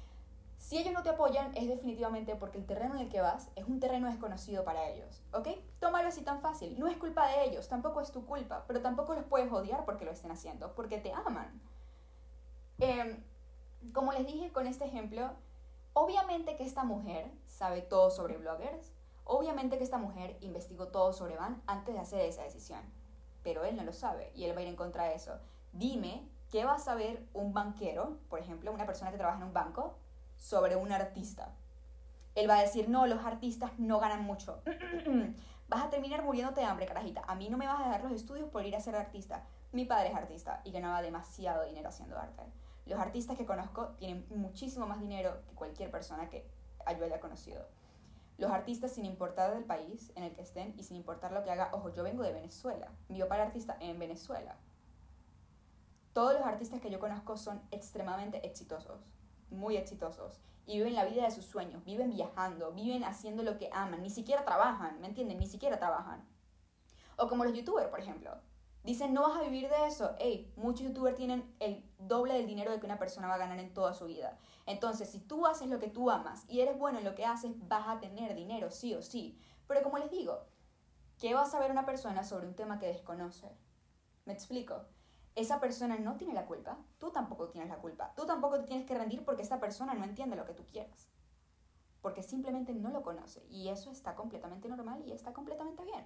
si 0.63 0.77
ellos 0.77 0.93
no 0.93 1.03
te 1.03 1.10
apoyan, 1.10 1.51
es 1.58 1.67
definitivamente 1.67 2.38
porque 2.38 2.58
el 2.58 2.65
terreno 2.65 2.96
en 2.96 3.01
el 3.01 3.10
que 3.10 3.20
vas 3.20 3.50
es 3.58 3.67
un 3.67 3.82
terreno 3.82 4.08
desconocido 4.08 4.63
para 4.63 4.88
ellos, 4.88 5.22
¿ok? 5.34 5.50
Tómalo 5.82 6.08
así 6.08 6.22
tan 6.22 6.39
fácil. 6.39 6.79
No 6.79 6.88
es 6.88 6.96
culpa 6.96 7.27
de 7.27 7.43
ellos, 7.43 7.67
tampoco 7.67 8.00
es 8.00 8.13
tu 8.13 8.25
culpa, 8.25 8.63
pero 8.65 8.82
tampoco 8.82 9.13
los 9.13 9.25
puedes 9.25 9.51
odiar 9.51 9.84
porque 9.84 10.05
lo 10.05 10.12
estén 10.12 10.32
haciendo, 10.32 10.74
porque 10.74 11.00
te 11.00 11.12
aman. 11.12 11.62
Em, 12.79 13.22
como 13.91 14.13
les 14.13 14.25
dije 14.25 14.53
con 14.53 14.65
este 14.65 14.86
ejemplo, 14.86 15.32
obviamente 15.91 16.55
que 16.55 16.63
esta 16.63 16.86
mujer 16.86 17.29
sabe 17.46 17.82
todo 17.82 18.10
sobre 18.10 18.38
bloggers, 18.38 18.93
obviamente 19.25 19.77
que 19.77 19.84
esta 19.84 19.98
mujer 19.98 20.38
investigó 20.39 20.88
todo 20.88 21.12
sobre 21.12 21.36
Van 21.36 21.62
antes 21.67 21.93
de 21.93 22.00
hacer 22.00 22.22
esa 22.22 22.43
decisión, 22.43 22.84
pero 23.43 23.65
él 23.65 23.75
no 23.75 23.84
lo 23.84 23.91
sabe 23.91 24.32
y 24.34 24.46
él 24.46 24.55
va 24.55 24.60
a 24.60 24.63
ir 24.63 24.70
en 24.70 24.77
contra 24.77 25.10
de 25.10 25.15
eso. 25.15 25.38
Dime, 25.74 26.25
¿qué 26.50 26.63
va 26.63 26.75
a 26.75 26.79
saber 26.79 27.27
un 27.34 27.53
banquero, 27.53 28.17
por 28.29 28.39
ejemplo, 28.39 28.72
una 28.72 28.86
persona 28.86 29.12
que 29.12 29.17
trabaja 29.17 29.39
en 29.39 29.48
un 29.48 29.53
banco, 29.53 29.98
sobre 30.43 30.75
un 30.75 30.91
artista. 30.91 31.55
Él 32.35 32.50
va 32.50 32.57
a 32.57 32.62
decir, 32.62 32.89
no, 32.89 33.07
los 33.07 33.23
artistas 33.23 33.71
no 33.77 34.00
ganan 34.00 34.25
mucho. 34.25 34.62
vas 35.69 35.85
a 35.85 35.89
terminar 35.89 36.21
muriéndote 36.21 36.59
de 36.59 36.67
hambre, 36.67 36.85
carajita. 36.85 37.23
A 37.27 37.35
mí 37.35 37.47
no 37.47 37.57
me 37.57 37.65
vas 37.65 37.79
a 37.79 37.85
dejar 37.85 38.03
los 38.03 38.12
estudios 38.12 38.50
por 38.50 38.65
ir 38.65 38.75
a 38.75 38.81
ser 38.81 38.97
artista. 38.97 39.45
Mi 39.71 39.85
padre 39.85 40.09
es 40.09 40.15
artista 40.15 40.59
y 40.65 40.71
ganaba 40.71 41.01
demasiado 41.01 41.63
dinero 41.63 41.88
haciendo 41.88 42.19
arte. 42.19 42.43
Los 42.85 43.00
artistas 43.00 43.38
que 43.38 43.45
conozco 43.45 43.91
tienen 44.00 44.25
muchísimo 44.35 44.85
más 44.85 45.00
dinero 45.00 45.41
que 45.47 45.55
cualquier 45.55 45.89
persona 45.89 46.29
que 46.29 46.45
yo 47.00 47.05
haya 47.05 47.21
conocido. 47.21 47.65
Los 48.38 48.51
artistas, 48.51 48.91
sin 48.91 49.05
importar 49.05 49.53
del 49.53 49.63
país 49.63 50.12
en 50.15 50.23
el 50.23 50.33
que 50.33 50.41
estén 50.41 50.73
y 50.77 50.83
sin 50.83 50.97
importar 50.97 51.31
lo 51.31 51.45
que 51.45 51.51
haga, 51.51 51.69
ojo, 51.71 51.93
yo 51.93 52.03
vengo 52.03 52.21
de 52.21 52.33
Venezuela. 52.33 52.91
Mi 53.07 53.21
papá 53.21 53.35
era 53.35 53.45
artista 53.45 53.77
en 53.79 53.97
Venezuela. 53.97 54.57
Todos 56.12 56.33
los 56.33 56.43
artistas 56.43 56.81
que 56.81 56.89
yo 56.89 57.00
conozco 57.00 57.38
son 57.38 57.62
extremadamente 57.71 58.45
exitosos 58.45 59.00
muy 59.53 59.77
exitosos 59.77 60.39
y 60.65 60.77
viven 60.77 60.95
la 60.95 61.05
vida 61.05 61.24
de 61.24 61.31
sus 61.31 61.45
sueños, 61.45 61.83
viven 61.83 62.12
viajando, 62.12 62.72
viven 62.72 63.03
haciendo 63.03 63.43
lo 63.43 63.57
que 63.57 63.69
aman, 63.74 64.01
ni 64.01 64.10
siquiera 64.10 64.45
trabajan, 64.45 65.00
¿me 65.01 65.07
entienden? 65.07 65.39
Ni 65.39 65.48
siquiera 65.48 65.77
trabajan. 65.77 66.25
O 67.17 67.27
como 67.27 67.43
los 67.43 67.53
youtubers, 67.53 67.89
por 67.89 68.00
ejemplo. 68.00 68.31
Dicen, 68.83 69.13
no 69.13 69.22
vas 69.22 69.38
a 69.38 69.43
vivir 69.43 69.69
de 69.69 69.88
eso. 69.88 70.13
Hey, 70.19 70.51
muchos 70.57 70.88
youtubers 70.88 71.15
tienen 71.15 71.55
el 71.60 71.89
doble 72.00 72.33
del 72.33 72.48
dinero 72.48 72.72
de 72.72 72.79
que 72.79 72.86
una 72.86 73.00
persona 73.00 73.27
va 73.27 73.36
a 73.36 73.38
ganar 73.38 73.60
en 73.60 73.74
toda 73.74 73.93
su 73.93 74.05
vida. 74.05 74.38
Entonces, 74.65 75.10
si 75.10 75.19
tú 75.19 75.45
haces 75.45 75.69
lo 75.69 75.79
que 75.79 75.88
tú 75.88 76.10
amas 76.10 76.43
y 76.50 76.60
eres 76.60 76.77
bueno 76.77 77.00
en 77.00 77.05
lo 77.05 77.15
que 77.15 77.25
haces, 77.25 77.51
vas 77.67 77.88
a 77.88 78.00
tener 78.00 78.36
dinero, 78.36 78.72
sí 78.72 78.93
o 78.93 79.01
sí. 79.01 79.39
Pero 79.67 79.83
como 79.83 80.00
les 80.00 80.12
digo, 80.12 80.48
¿qué 81.17 81.33
va 81.33 81.43
a 81.43 81.45
saber 81.45 81.72
una 81.72 81.86
persona 81.86 82.24
sobre 82.24 82.48
un 82.48 82.55
tema 82.55 82.77
que 82.77 82.88
desconoce? 82.88 83.57
¿Me 84.25 84.33
explico? 84.33 84.86
Esa 85.36 85.60
persona 85.60 85.98
no 85.98 86.16
tiene 86.16 86.34
la 86.34 86.46
culpa, 86.46 86.78
tú 87.00 87.12
tampoco 87.12 87.50
tienes 87.50 87.70
la 87.70 87.78
culpa. 87.78 88.13
Tú 88.16 88.25
tampoco 88.25 88.60
te 88.60 88.68
tienes 88.68 88.86
que 88.86 88.96
rendir 88.96 89.25
porque 89.25 89.42
esa 89.42 89.60
persona 89.60 89.94
no 89.94 90.04
entiende 90.04 90.36
lo 90.36 90.46
que 90.46 90.54
tú 90.54 90.63
quieres. 90.72 91.10
Porque 92.02 92.22
simplemente 92.22 92.74
no 92.74 92.90
lo 92.90 93.02
conoce. 93.02 93.44
Y 93.50 93.70
eso 93.70 93.92
está 93.92 94.16
completamente 94.16 94.70
normal 94.70 95.02
y 95.06 95.12
está 95.12 95.34
completamente 95.34 95.84
bien. 95.84 96.06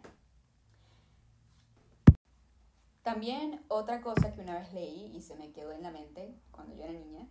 También 3.02 3.64
otra 3.68 4.02
cosa 4.02 4.34
que 4.34 4.42
una 4.42 4.60
vez 4.60 4.74
leí 4.74 5.16
y 5.16 5.22
se 5.22 5.36
me 5.36 5.52
quedó 5.52 5.72
en 5.72 5.82
la 5.82 5.92
mente 5.92 6.38
cuando 6.52 6.76
yo 6.76 6.84
era 6.84 6.94
niña, 6.94 7.28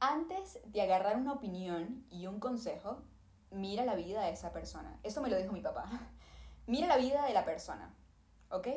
antes 0.00 0.60
de 0.66 0.82
agarrar 0.82 1.16
una 1.16 1.32
opinión 1.32 2.04
y 2.10 2.26
un 2.26 2.40
consejo, 2.40 3.02
mira 3.50 3.84
la 3.84 3.94
vida 3.94 4.22
de 4.22 4.32
esa 4.32 4.52
persona. 4.52 4.98
Eso 5.02 5.20
me 5.22 5.30
lo 5.30 5.36
dijo 5.36 5.52
mi 5.52 5.60
papá. 5.60 5.88
Mira 6.66 6.86
la 6.86 6.98
vida 6.98 7.24
de 7.24 7.32
la 7.32 7.46
persona, 7.46 7.94
¿ok? 8.50 8.68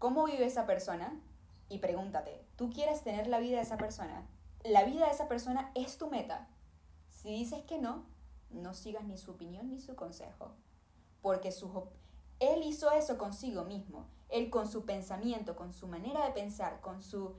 ¿Cómo 0.00 0.24
vive 0.24 0.46
esa 0.46 0.66
persona? 0.66 1.20
Y 1.68 1.78
pregúntate, 1.78 2.44
¿tú 2.56 2.70
quieres 2.70 3.02
tener 3.02 3.26
la 3.26 3.40
vida 3.40 3.56
de 3.56 3.62
esa 3.62 3.76
persona? 3.76 4.26
¿La 4.64 4.84
vida 4.84 5.06
de 5.06 5.12
esa 5.12 5.28
persona 5.28 5.70
es 5.74 5.98
tu 5.98 6.08
meta? 6.08 6.48
Si 7.10 7.30
dices 7.30 7.62
que 7.64 7.78
no, 7.78 8.06
no 8.50 8.74
sigas 8.74 9.04
ni 9.04 9.18
su 9.18 9.32
opinión 9.32 9.68
ni 9.70 9.80
su 9.80 9.94
consejo, 9.94 10.52
porque 11.20 11.52
su, 11.52 11.88
él 12.40 12.62
hizo 12.62 12.90
eso 12.92 13.18
consigo 13.18 13.64
mismo 13.64 14.06
él 14.28 14.50
con 14.50 14.68
su 14.68 14.84
pensamiento, 14.84 15.56
con 15.56 15.72
su 15.72 15.86
manera 15.86 16.24
de 16.24 16.32
pensar, 16.32 16.80
con, 16.80 17.02
su, 17.02 17.34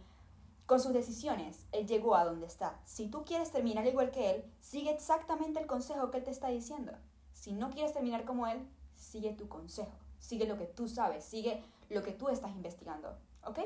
con 0.66 0.80
sus 0.80 0.94
decisiones, 0.94 1.66
él 1.72 1.88
llegó 1.88 2.16
a 2.16 2.26
donde 2.26 2.48
está. 2.48 2.80
Si 2.86 3.08
tú 3.08 3.24
quieres 3.26 3.52
terminar 3.52 3.86
igual 3.86 4.12
que 4.12 4.32
él, 4.32 4.44
sigue 4.60 4.92
exactamente 4.92 5.60
el 5.60 5.68
consejo 5.68 6.10
que 6.12 6.18
él 6.18 6.24
te 6.24 6.32
está 6.32 6.48
diciendo. 6.50 6.94
Si 7.34 7.54
no 7.54 7.70
quieres 7.70 7.94
terminar 7.94 8.26
como 8.26 8.48
él, 8.48 8.68
sigue 8.96 9.34
tu 9.34 9.48
consejo, 9.48 9.92
sigue 10.20 10.46
lo 10.46 10.58
que 10.58 10.66
tú 10.66 10.88
sabes, 10.88 11.24
sigue 11.24 11.64
lo 11.90 12.04
que 12.04 12.12
tú 12.12 12.30
estás 12.30 12.52
investigando, 12.52 13.16
¿ok? 13.44 13.60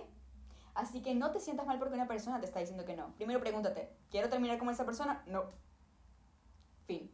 Así 0.75 1.01
que 1.01 1.13
no 1.13 1.31
te 1.31 1.39
sientas 1.39 1.67
mal 1.67 1.77
porque 1.77 1.93
una 1.93 2.07
persona 2.07 2.39
te 2.39 2.45
está 2.45 2.59
diciendo 2.59 2.85
que 2.85 2.95
no. 2.95 3.13
Primero 3.15 3.39
pregúntate, 3.39 3.95
¿quiero 4.09 4.29
terminar 4.29 4.57
como 4.57 4.71
esa 4.71 4.85
persona? 4.85 5.23
No. 5.27 5.43
Fin. 6.85 7.11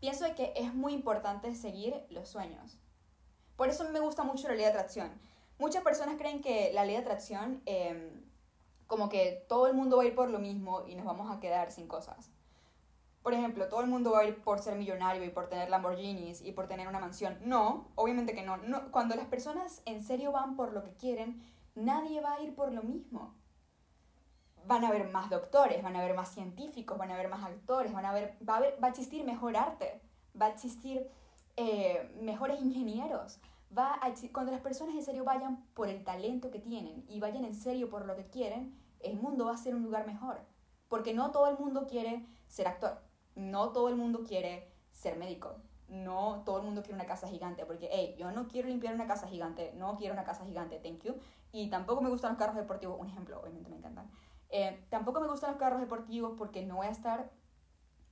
Pienso 0.00 0.24
de 0.24 0.34
que 0.34 0.52
es 0.56 0.74
muy 0.74 0.92
importante 0.92 1.54
seguir 1.54 2.04
los 2.10 2.28
sueños. 2.28 2.78
Por 3.56 3.68
eso 3.68 3.88
me 3.90 4.00
gusta 4.00 4.24
mucho 4.24 4.48
la 4.48 4.54
ley 4.54 4.64
de 4.64 4.70
atracción. 4.70 5.10
Muchas 5.58 5.82
personas 5.82 6.16
creen 6.16 6.42
que 6.42 6.72
la 6.72 6.84
ley 6.84 6.96
de 6.96 7.02
atracción, 7.02 7.62
em, 7.66 8.24
como 8.86 9.08
que 9.08 9.46
todo 9.48 9.68
el 9.68 9.74
mundo 9.74 9.96
va 9.96 10.02
a 10.02 10.06
ir 10.06 10.14
por 10.14 10.28
lo 10.28 10.38
mismo 10.38 10.84
y 10.86 10.96
nos 10.96 11.06
vamos 11.06 11.30
a 11.30 11.40
quedar 11.40 11.70
sin 11.70 11.86
cosas. 11.86 12.30
Por 13.22 13.32
ejemplo, 13.32 13.68
todo 13.68 13.80
el 13.80 13.86
mundo 13.86 14.10
va 14.10 14.20
a 14.20 14.24
ir 14.24 14.42
por 14.42 14.58
ser 14.58 14.74
millonario 14.74 15.22
y 15.24 15.30
por 15.30 15.48
tener 15.48 15.70
Lamborghinis 15.70 16.42
y 16.42 16.50
por 16.50 16.66
tener 16.66 16.88
una 16.88 16.98
mansión. 16.98 17.38
No, 17.44 17.92
obviamente 17.94 18.34
que 18.34 18.42
no. 18.42 18.56
no. 18.56 18.90
Cuando 18.90 19.14
las 19.14 19.26
personas 19.26 19.82
en 19.86 20.02
serio 20.02 20.32
van 20.32 20.56
por 20.56 20.72
lo 20.72 20.82
que 20.82 20.94
quieren, 20.94 21.40
nadie 21.74 22.20
va 22.20 22.34
a 22.34 22.42
ir 22.42 22.54
por 22.54 22.72
lo 22.72 22.82
mismo. 22.82 23.34
Van 24.66 24.84
a 24.84 24.88
haber 24.88 25.10
más 25.10 25.28
doctores, 25.28 25.82
van 25.82 25.96
a 25.96 26.00
haber 26.00 26.14
más 26.14 26.32
científicos, 26.32 26.96
van 26.96 27.10
a 27.10 27.14
haber 27.14 27.28
más 27.28 27.42
actores, 27.44 27.92
van 27.92 28.06
a 28.06 28.10
haber, 28.10 28.36
va, 28.48 28.54
a 28.54 28.56
haber, 28.58 28.82
va 28.82 28.86
a 28.88 28.90
existir 28.90 29.24
mejor 29.24 29.56
arte, 29.56 30.00
va 30.40 30.46
a 30.46 30.50
existir 30.50 31.10
eh, 31.56 32.16
mejores 32.20 32.60
ingenieros, 32.60 33.40
va 33.76 34.00
cuando 34.32 34.52
las 34.52 34.60
personas 34.60 34.94
en 34.94 35.02
serio 35.02 35.24
vayan 35.24 35.64
por 35.74 35.88
el 35.88 36.04
talento 36.04 36.50
que 36.50 36.58
tienen 36.58 37.04
y 37.08 37.20
vayan 37.20 37.44
en 37.44 37.54
serio 37.54 37.88
por 37.88 38.06
lo 38.06 38.16
que 38.16 38.26
quieren, 38.26 38.78
el 39.00 39.16
mundo 39.16 39.46
va 39.46 39.54
a 39.54 39.56
ser 39.56 39.74
un 39.74 39.82
lugar 39.82 40.06
mejor. 40.06 40.40
Porque 40.88 41.14
no 41.14 41.30
todo 41.30 41.48
el 41.48 41.58
mundo 41.58 41.86
quiere 41.86 42.26
ser 42.48 42.68
actor, 42.68 43.00
no 43.34 43.70
todo 43.70 43.88
el 43.88 43.96
mundo 43.96 44.24
quiere 44.24 44.70
ser 44.90 45.16
médico, 45.16 45.56
no 45.92 46.42
todo 46.44 46.58
el 46.58 46.64
mundo 46.64 46.82
quiere 46.82 46.94
una 46.94 47.06
casa 47.06 47.28
gigante, 47.28 47.64
porque, 47.66 47.88
hey, 47.92 48.14
yo 48.18 48.32
no 48.32 48.48
quiero 48.48 48.68
limpiar 48.68 48.94
una 48.94 49.06
casa 49.06 49.28
gigante, 49.28 49.72
no 49.76 49.96
quiero 49.96 50.14
una 50.14 50.24
casa 50.24 50.44
gigante, 50.44 50.78
thank 50.78 51.02
you. 51.02 51.14
Y 51.52 51.70
tampoco 51.70 52.00
me 52.00 52.10
gustan 52.10 52.32
los 52.32 52.38
carros 52.38 52.56
deportivos, 52.56 52.98
un 52.98 53.08
ejemplo, 53.08 53.40
obviamente 53.40 53.70
me 53.70 53.76
encantan. 53.76 54.10
Eh, 54.48 54.86
tampoco 54.90 55.20
me 55.20 55.28
gustan 55.28 55.50
los 55.50 55.58
carros 55.58 55.80
deportivos 55.80 56.34
porque 56.36 56.64
no 56.64 56.76
voy 56.76 56.86
a 56.86 56.90
estar 56.90 57.30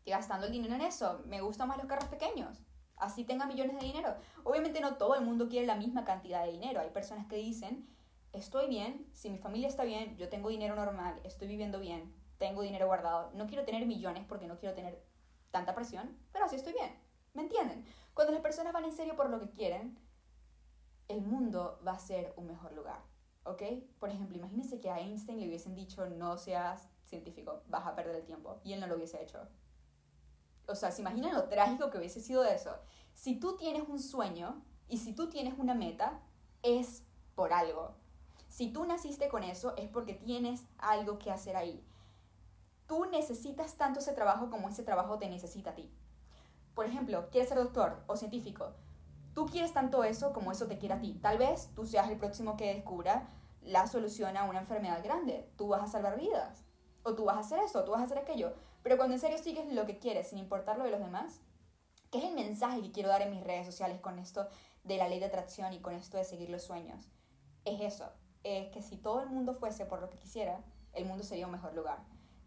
gastando 0.06 0.46
el 0.46 0.52
dinero 0.52 0.74
en 0.74 0.82
eso. 0.82 1.22
Me 1.26 1.40
gustan 1.40 1.68
más 1.68 1.78
los 1.78 1.86
carros 1.86 2.08
pequeños 2.08 2.62
así 3.00 3.24
tenga 3.24 3.46
millones 3.46 3.78
de 3.78 3.86
dinero. 3.86 4.14
Obviamente 4.44 4.80
no 4.80 4.96
todo 4.96 5.14
el 5.16 5.24
mundo 5.24 5.48
quiere 5.48 5.66
la 5.66 5.74
misma 5.74 6.04
cantidad 6.04 6.44
de 6.44 6.52
dinero. 6.52 6.80
Hay 6.80 6.90
personas 6.90 7.26
que 7.26 7.36
dicen, 7.36 7.88
estoy 8.32 8.68
bien, 8.68 9.06
si 9.12 9.30
mi 9.30 9.38
familia 9.38 9.68
está 9.68 9.84
bien, 9.84 10.16
yo 10.16 10.28
tengo 10.28 10.50
dinero 10.50 10.76
normal, 10.76 11.20
estoy 11.24 11.48
viviendo 11.48 11.80
bien, 11.80 12.14
tengo 12.38 12.62
dinero 12.62 12.86
guardado, 12.86 13.30
no 13.34 13.46
quiero 13.46 13.64
tener 13.64 13.86
millones 13.86 14.24
porque 14.28 14.46
no 14.46 14.58
quiero 14.58 14.74
tener 14.74 15.02
tanta 15.50 15.74
presión, 15.74 16.16
pero 16.32 16.44
así 16.44 16.56
estoy 16.56 16.74
bien. 16.74 17.09
¿Me 17.34 17.42
entienden? 17.42 17.84
Cuando 18.14 18.32
las 18.32 18.42
personas 18.42 18.72
van 18.72 18.84
en 18.84 18.92
serio 18.92 19.16
por 19.16 19.30
lo 19.30 19.38
que 19.40 19.50
quieren, 19.50 19.98
el 21.08 21.22
mundo 21.22 21.80
va 21.86 21.92
a 21.92 21.98
ser 21.98 22.34
un 22.36 22.46
mejor 22.46 22.72
lugar. 22.72 23.02
¿Ok? 23.44 23.62
Por 23.98 24.10
ejemplo, 24.10 24.36
imagínense 24.36 24.80
que 24.80 24.90
a 24.90 24.98
Einstein 24.98 25.40
le 25.40 25.48
hubiesen 25.48 25.74
dicho 25.74 26.06
no 26.06 26.36
seas 26.36 26.88
científico, 27.04 27.62
vas 27.68 27.86
a 27.86 27.94
perder 27.94 28.16
el 28.16 28.24
tiempo, 28.24 28.60
y 28.62 28.72
él 28.72 28.80
no 28.80 28.86
lo 28.86 28.96
hubiese 28.96 29.20
hecho. 29.22 29.48
O 30.66 30.74
sea, 30.74 30.92
¿se 30.92 31.02
imaginan 31.02 31.34
lo 31.34 31.48
trágico 31.48 31.90
que 31.90 31.98
hubiese 31.98 32.20
sido 32.20 32.44
eso? 32.44 32.76
Si 33.14 33.40
tú 33.40 33.56
tienes 33.56 33.88
un 33.88 33.98
sueño 33.98 34.62
y 34.88 34.98
si 34.98 35.14
tú 35.14 35.28
tienes 35.28 35.58
una 35.58 35.74
meta, 35.74 36.20
es 36.62 37.04
por 37.34 37.52
algo. 37.52 37.94
Si 38.48 38.72
tú 38.72 38.84
naciste 38.84 39.28
con 39.28 39.42
eso, 39.42 39.74
es 39.76 39.88
porque 39.88 40.14
tienes 40.14 40.64
algo 40.78 41.18
que 41.18 41.30
hacer 41.30 41.56
ahí. 41.56 41.84
Tú 42.86 43.06
necesitas 43.06 43.76
tanto 43.76 44.00
ese 44.00 44.12
trabajo 44.12 44.50
como 44.50 44.68
ese 44.68 44.82
trabajo 44.82 45.18
te 45.18 45.28
necesita 45.28 45.70
a 45.70 45.74
ti. 45.74 45.92
Por 46.80 46.86
ejemplo, 46.86 47.28
quieres 47.28 47.50
ser 47.50 47.58
doctor 47.58 48.02
o 48.06 48.16
científico. 48.16 48.72
Tú 49.34 49.44
quieres 49.44 49.74
tanto 49.74 50.02
eso 50.02 50.32
como 50.32 50.50
eso 50.50 50.66
te 50.66 50.78
quiere 50.78 50.94
a 50.94 50.98
ti. 50.98 51.12
Tal 51.20 51.36
vez 51.36 51.68
tú 51.74 51.84
seas 51.84 52.08
el 52.08 52.16
próximo 52.16 52.56
que 52.56 52.72
descubra 52.72 53.28
la 53.60 53.86
solución 53.86 54.38
a 54.38 54.44
una 54.44 54.60
enfermedad 54.60 55.04
grande. 55.04 55.52
Tú 55.58 55.68
vas 55.68 55.82
a 55.82 55.88
salvar 55.88 56.18
vidas. 56.18 56.64
O 57.02 57.14
tú 57.14 57.26
vas 57.26 57.36
a 57.36 57.40
hacer 57.40 57.58
eso, 57.58 57.84
tú 57.84 57.90
vas 57.90 58.00
a 58.00 58.04
hacer 58.04 58.16
aquello. 58.16 58.54
Pero 58.82 58.96
cuando 58.96 59.14
en 59.14 59.20
serio 59.20 59.36
sigues 59.36 59.70
lo 59.70 59.84
que 59.84 59.98
quieres 59.98 60.28
sin 60.28 60.38
importar 60.38 60.78
lo 60.78 60.84
de 60.84 60.90
los 60.90 61.00
demás, 61.00 61.42
¿qué 62.10 62.16
es 62.16 62.24
el 62.24 62.34
mensaje 62.34 62.80
que 62.80 62.92
quiero 62.92 63.10
dar 63.10 63.20
en 63.20 63.32
mis 63.32 63.44
redes 63.44 63.66
sociales 63.66 64.00
con 64.00 64.18
esto 64.18 64.48
de 64.82 64.96
la 64.96 65.06
ley 65.06 65.20
de 65.20 65.26
atracción 65.26 65.74
y 65.74 65.80
con 65.80 65.92
esto 65.92 66.16
de 66.16 66.24
seguir 66.24 66.48
los 66.48 66.62
sueños? 66.62 67.12
Es 67.66 67.82
eso, 67.82 68.10
es 68.42 68.70
que 68.70 68.80
si 68.80 68.96
todo 68.96 69.20
el 69.20 69.28
mundo 69.28 69.52
fuese 69.52 69.84
por 69.84 70.00
lo 70.00 70.08
que 70.08 70.16
quisiera, 70.16 70.64
el 70.94 71.04
mundo 71.04 71.24
sería 71.24 71.44
un 71.44 71.52
mejor 71.52 71.74
lugar. 71.74 71.98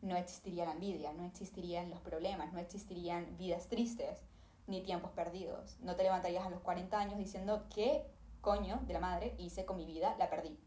No 0.04 0.18
existiría 0.18 0.66
la 0.66 0.74
envidia, 0.74 1.14
no 1.14 1.24
existirían 1.24 1.90
los 1.90 2.02
problemas, 2.02 2.52
no 2.52 2.60
existirían 2.60 3.38
vidas 3.38 3.70
tristes, 3.70 4.20
ni 4.68 4.84
tiempos 4.84 5.12
perdidos. 5.12 5.78
No 5.80 5.96
te 5.96 6.04
levantarías 6.04 6.46
a 6.46 6.50
los 6.50 6.60
40 6.60 7.00
años 7.00 7.18
diciendo, 7.18 7.66
¿qué 7.74 8.06
coño 8.42 8.82
de 8.86 8.94
la 8.94 9.00
madre 9.00 9.34
hice 9.38 9.64
con 9.64 9.78
mi 9.78 9.86
vida? 9.86 10.14
La 10.20 10.30
perdí. 10.30 10.60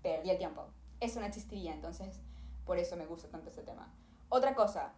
Perdí 0.00 0.30
el 0.30 0.38
tiempo. 0.38 0.64
Eso 0.98 1.20
no 1.20 1.26
existiría, 1.26 1.74
entonces 1.74 2.20
por 2.64 2.78
eso 2.78 2.96
me 2.96 3.04
gusta 3.04 3.28
tanto 3.28 3.50
ese 3.50 3.62
tema. 3.62 3.92
Otra 4.30 4.54
cosa, 4.54 4.94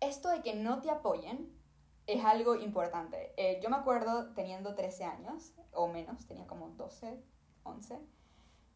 esto 0.00 0.28
de 0.28 0.42
que 0.42 0.54
no 0.54 0.82
te 0.82 0.90
apoyen 0.90 1.50
es 2.06 2.22
algo 2.22 2.56
importante. 2.56 3.32
Eh, 3.38 3.60
yo 3.62 3.70
me 3.70 3.76
acuerdo 3.76 4.34
teniendo 4.34 4.74
13 4.74 5.04
años, 5.04 5.54
o 5.72 5.88
menos, 5.88 6.26
tenía 6.26 6.46
como 6.46 6.68
12, 6.68 7.18
11. 7.62 7.98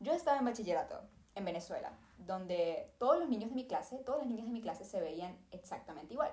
Yo 0.00 0.12
estaba 0.12 0.38
en 0.38 0.46
bachillerato 0.46 1.02
en 1.34 1.44
Venezuela, 1.44 1.92
donde 2.18 2.92
todos 2.98 3.18
los 3.18 3.28
niños 3.28 3.50
de 3.50 3.56
mi 3.56 3.66
clase, 3.66 3.98
todas 3.98 4.20
las 4.20 4.28
niñas 4.28 4.46
de 4.46 4.52
mi 4.52 4.62
clase 4.62 4.84
se 4.84 5.00
veían 5.00 5.36
exactamente 5.50 6.14
igual. 6.14 6.32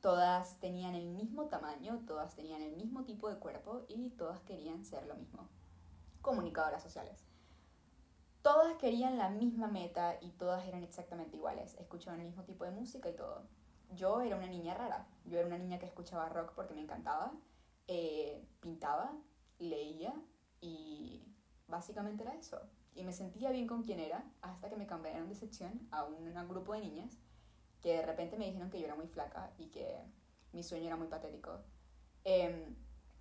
Todas 0.00 0.58
tenían 0.60 0.94
el 0.94 1.06
mismo 1.06 1.46
tamaño, 1.46 2.02
todas 2.06 2.34
tenían 2.34 2.62
el 2.62 2.76
mismo 2.76 3.04
tipo 3.04 3.28
de 3.28 3.36
cuerpo 3.36 3.84
y 3.88 4.10
todas 4.10 4.40
querían 4.40 4.84
ser 4.84 5.06
lo 5.06 5.14
mismo. 5.14 5.48
Comunicadoras 6.22 6.82
sociales. 6.82 7.24
Todas 8.42 8.76
querían 8.76 9.18
la 9.18 9.28
misma 9.28 9.66
meta 9.66 10.16
y 10.20 10.30
todas 10.30 10.66
eran 10.66 10.84
exactamente 10.84 11.36
iguales. 11.36 11.74
Escuchaban 11.80 12.20
el 12.20 12.26
mismo 12.26 12.44
tipo 12.44 12.64
de 12.64 12.70
música 12.70 13.08
y 13.08 13.16
todo 13.16 13.42
yo 13.94 14.20
era 14.20 14.36
una 14.36 14.46
niña 14.46 14.74
rara. 14.74 15.06
Yo 15.24 15.38
era 15.38 15.46
una 15.46 15.58
niña 15.58 15.78
que 15.78 15.86
escuchaba 15.86 16.28
rock 16.28 16.52
porque 16.54 16.74
me 16.74 16.82
encantaba, 16.82 17.32
eh, 17.86 18.44
pintaba, 18.60 19.12
leía 19.58 20.14
y 20.60 21.22
básicamente 21.68 22.24
era 22.24 22.34
eso. 22.34 22.60
Y 22.96 23.04
me 23.04 23.12
sentía 23.12 23.50
bien 23.50 23.66
con 23.66 23.82
quien 23.82 24.00
era 24.00 24.24
hasta 24.40 24.68
que 24.70 24.76
me 24.76 24.86
cambiaron 24.86 25.28
de 25.28 25.34
sección 25.34 25.86
a 25.92 26.04
un, 26.04 26.34
grupo 26.48 26.72
de 26.72 26.80
niñas 26.80 27.18
que 27.82 27.92
de 27.94 28.02
repente 28.02 28.38
me 28.38 28.46
dijeron 28.46 28.70
que 28.70 28.80
yo 28.80 28.86
era 28.86 28.94
muy 28.94 29.06
flaca 29.06 29.52
y 29.58 29.66
que 29.68 30.00
mi 30.52 30.62
sueño 30.62 30.86
era 30.86 30.96
muy 30.96 31.06
patético. 31.06 31.60
Em, 32.24 32.74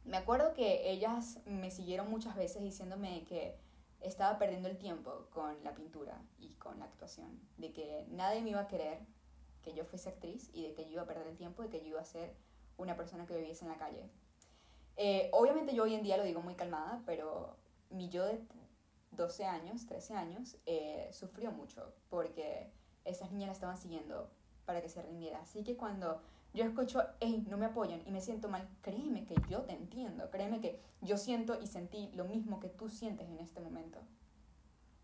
me 0.05 0.17
acuerdo 0.17 0.53
que 0.53 0.89
ellas 0.89 1.39
me 1.45 1.69
siguieron 1.71 2.09
muchas 2.09 2.35
veces 2.35 2.63
diciéndome 2.63 3.25
que 3.25 3.59
estaba 3.99 4.39
perdiendo 4.39 4.69
el 4.69 4.77
tiempo 4.77 5.27
con 5.31 5.61
la 5.63 5.73
pintura 5.75 6.21
y 6.39 6.53
con 6.53 6.79
la 6.79 6.85
actuación, 6.85 7.39
de 7.57 7.73
que 7.73 8.05
nadie 8.09 8.41
me 8.41 8.51
iba 8.51 8.61
a 8.61 8.67
querer 8.67 8.99
que 9.61 9.73
yo 9.73 9.83
fuese 9.83 10.09
actriz 10.09 10.49
y 10.53 10.63
de 10.63 10.73
que 10.73 10.85
yo 10.85 10.91
iba 10.93 11.01
a 11.01 11.07
perder 11.07 11.27
el 11.27 11.37
tiempo 11.37 11.63
y 11.63 11.69
que 11.69 11.81
yo 11.81 11.87
iba 11.87 12.01
a 12.01 12.05
ser 12.05 12.35
una 12.77 12.95
persona 12.95 13.25
que 13.25 13.35
viviese 13.35 13.65
en 13.65 13.71
la 13.71 13.77
calle. 13.77 14.09
Eh, 14.97 15.29
obviamente 15.33 15.75
yo 15.75 15.83
hoy 15.83 15.95
en 15.95 16.03
día 16.03 16.17
lo 16.17 16.23
digo 16.23 16.41
muy 16.41 16.55
calmada, 16.55 17.01
pero 17.05 17.57
mi 17.89 18.09
yo 18.09 18.25
de 18.25 18.39
12 19.15 19.45
años, 19.45 19.85
13 19.85 20.15
años, 20.15 20.57
eh, 20.65 21.09
sufrió 21.11 21.51
mucho 21.51 21.93
porque 22.09 22.71
esas 23.03 23.31
niñas 23.31 23.47
la 23.47 23.53
estaban 23.53 23.77
siguiendo 23.77 24.29
para 24.65 24.81
que 24.81 24.89
se 24.89 25.01
rindiera. 25.01 25.39
Así 25.41 25.63
que 25.63 25.77
cuando 25.77 26.21
yo 26.53 26.63
escucho, 26.63 27.03
hey, 27.19 27.45
no 27.49 27.57
me 27.57 27.65
apoyan 27.65 28.01
y 28.05 28.11
me 28.11 28.21
siento 28.21 28.47
mal, 28.47 28.67
créeme 28.81 29.25
que 29.25 29.35
yo 29.49 29.63
te 29.63 29.73
entiendo, 29.73 30.29
créeme 30.31 30.61
que 30.61 30.79
yo 31.01 31.17
siento 31.17 31.59
y 31.61 31.67
sentí 31.67 32.09
lo 32.13 32.25
mismo 32.25 32.59
que 32.59 32.69
tú 32.69 32.89
sientes 32.89 33.27
en 33.27 33.39
este 33.39 33.59
momento. 33.59 33.99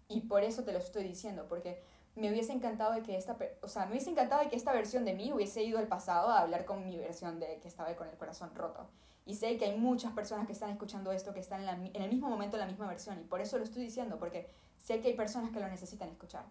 Y 0.07 0.21
por 0.21 0.43
eso 0.43 0.63
te 0.63 0.71
lo 0.73 0.79
estoy 0.79 1.03
diciendo, 1.03 1.45
porque 1.47 1.81
me 2.15 2.29
hubiese 2.29 2.51
encantado 2.53 2.93
de 2.93 3.01
que 3.01 3.17
esta, 3.17 3.37
o 3.61 3.67
sea, 3.67 3.85
me 3.85 3.91
hubiese 3.91 4.09
encantado 4.09 4.43
de 4.43 4.49
que 4.49 4.55
esta 4.55 4.73
versión 4.73 5.05
de 5.05 5.13
mí 5.13 5.31
hubiese 5.31 5.63
ido 5.63 5.79
al 5.79 5.87
pasado 5.87 6.29
a 6.29 6.39
hablar 6.39 6.65
con 6.65 6.85
mi 6.85 6.97
versión 6.97 7.39
de 7.39 7.59
que 7.59 7.67
estaba 7.67 7.95
con 7.95 8.09
el 8.09 8.17
corazón 8.17 8.53
roto. 8.55 8.89
Y 9.25 9.35
sé 9.35 9.57
que 9.57 9.65
hay 9.65 9.77
muchas 9.77 10.13
personas 10.13 10.47
que 10.47 10.53
están 10.53 10.71
escuchando 10.71 11.11
esto 11.11 11.33
que 11.33 11.39
están 11.39 11.67
en, 11.67 11.91
el 11.93 12.09
mismo 12.09 12.27
momento 12.27 12.57
en 12.57 12.61
la 12.61 12.67
misma 12.67 12.87
versión 12.87 13.19
y 13.19 13.23
por 13.23 13.39
eso 13.39 13.57
lo 13.57 13.63
estoy 13.63 13.83
diciendo, 13.83 14.17
porque 14.17 14.49
sé 14.79 14.99
que 14.99 15.09
hay 15.09 15.13
personas 15.15 15.51
que 15.51 15.59
lo 15.59 15.67
necesitan 15.67 16.09
escuchar. 16.09 16.45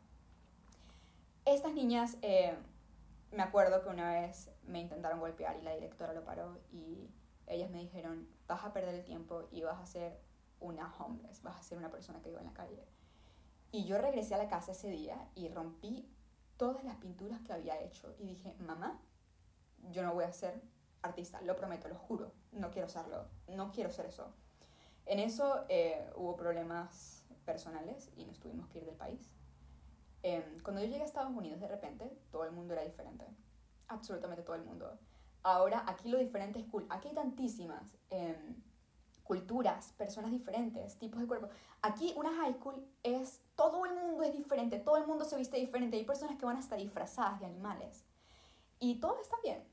Estas 1.45 1.75
niñas, 1.75 2.17
eh, 2.23 2.55
me 3.33 3.43
acuerdo 3.43 3.83
que 3.83 3.89
una 3.89 4.13
vez 4.13 4.51
me 4.67 4.81
intentaron 4.81 5.19
golpear 5.19 5.57
y 5.59 5.63
la 5.63 5.75
directora 5.75 6.13
lo 6.13 6.25
paró 6.25 6.61
y 6.73 7.09
ellas 7.47 7.71
me 7.71 7.81
dijeron, 7.81 8.29
vas 8.47 8.65
a 8.65 8.73
perder 8.73 8.95
el 8.95 9.05
tiempo 9.05 9.49
y 9.51 9.63
vas 9.63 9.81
a 9.81 9.87
ser 9.87 10.21
una 10.61 10.95
homeless, 10.97 11.43
vas 11.43 11.59
a 11.59 11.63
ser 11.63 11.79
una 11.79 11.91
persona 11.91 12.21
que 12.21 12.29
vive 12.29 12.41
en 12.41 12.47
la 12.47 12.55
calle. 12.55 12.85
Y 13.73 13.85
yo 13.85 13.99
regresé 13.99 14.35
a 14.35 14.39
la 14.39 14.49
casa 14.49 14.73
ese 14.73 14.91
día 14.91 15.29
y 15.35 15.49
rompí 15.49 16.09
todas 16.57 16.85
las 16.85 16.97
pinturas 16.97 17.41
que 17.41 17.53
había 17.53 17.81
hecho 17.81 18.15
y 18.19 18.27
dije, 18.27 18.55
mamá, 18.59 19.01
yo 19.91 20.03
no 20.03 20.13
voy 20.13 20.25
a 20.25 20.33
ser 20.33 20.61
artista, 21.03 21.41
lo 21.43 21.57
prometo, 21.57 21.89
lo 21.89 21.97
juro, 21.97 22.33
no 22.53 22.71
quiero 22.71 22.89
serlo, 22.89 23.27
no 23.49 23.71
quiero 23.73 23.91
ser 23.91 24.07
eso. 24.07 24.33
En 25.07 25.19
eso 25.19 25.65
eh, 25.69 26.11
hubo 26.17 26.37
problemas 26.37 27.25
personales 27.45 28.11
y 28.17 28.25
nos 28.25 28.39
tuvimos 28.39 28.69
que 28.69 28.79
ir 28.79 28.85
del 28.85 28.97
país. 28.97 29.35
Em, 30.23 30.61
cuando 30.63 30.81
yo 30.83 30.87
llegué 30.87 31.03
a 31.03 31.07
Estados 31.07 31.35
Unidos 31.35 31.61
de 31.61 31.69
repente, 31.69 32.17
todo 32.31 32.45
el 32.45 32.53
mundo 32.53 32.75
era 32.75 32.83
diferente, 32.83 33.27
absolutamente 33.89 34.43
todo 34.43 34.57
el 34.57 34.65
mundo. 34.65 34.99
Ahora 35.43 35.85
aquí 35.87 36.11
lo 36.11 36.19
diferente 36.19 36.59
es 36.59 36.67
cool, 36.67 36.87
aquí 36.91 37.09
hay 37.09 37.15
tantísimas 37.15 37.97
em, 38.11 38.55
culturas, 39.25 39.93
personas 39.97 40.31
diferentes, 40.31 40.99
tipos 40.99 41.21
de 41.21 41.27
cuerpo. 41.27 41.49
Aquí 41.83 42.13
una 42.17 42.35
high 42.35 42.55
school 42.55 42.85
es, 43.03 43.41
todo 43.57 43.87
el 43.87 43.95
mundo 43.95 44.23
es 44.23 44.35
diferente, 44.35 44.79
todo 44.79 44.99
el 44.99 45.07
mundo 45.07 45.25
se 45.25 45.37
viste 45.37 45.57
diferente, 45.57 45.97
hay 45.97 46.05
personas 46.05 46.37
que 46.37 46.45
van 46.45 46.59
hasta 46.59 46.77
disfrazadas 46.77 47.41
de 47.41 47.47
animales. 47.47 48.05
Y 48.79 48.97
todo 48.97 49.19
está 49.21 49.37
bien, 49.43 49.65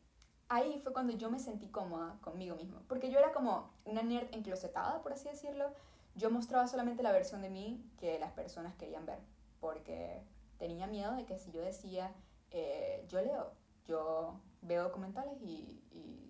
ahí 0.49 0.79
fue 0.79 0.93
cuando 0.93 1.13
yo 1.13 1.29
me 1.29 1.39
sentí 1.39 1.67
cómoda 1.67 2.17
conmigo 2.21 2.55
misma, 2.55 2.81
porque 2.87 3.11
yo 3.11 3.19
era 3.19 3.31
como 3.31 3.69
una 3.85 4.03
nerd 4.03 4.27
enclosetada, 4.33 5.01
por 5.01 5.13
así 5.13 5.29
decirlo. 5.29 5.73
Yo 6.15 6.31
mostraba 6.31 6.67
solamente 6.67 7.03
la 7.03 7.11
versión 7.11 7.41
de 7.41 7.49
mí 7.49 7.83
que 7.99 8.17
las 8.17 8.31
personas 8.31 8.75
querían 8.75 9.05
ver, 9.05 9.19
porque 9.59 10.23
tenía 10.57 10.87
miedo 10.87 11.13
de 11.13 11.25
que 11.25 11.37
si 11.37 11.51
yo 11.51 11.61
decía, 11.61 12.11
eh, 12.51 13.05
yo 13.07 13.21
leo, 13.21 13.51
yo 13.85 14.39
veo 14.61 14.83
documentales 14.83 15.39
y, 15.41 15.83
y, 15.91 16.23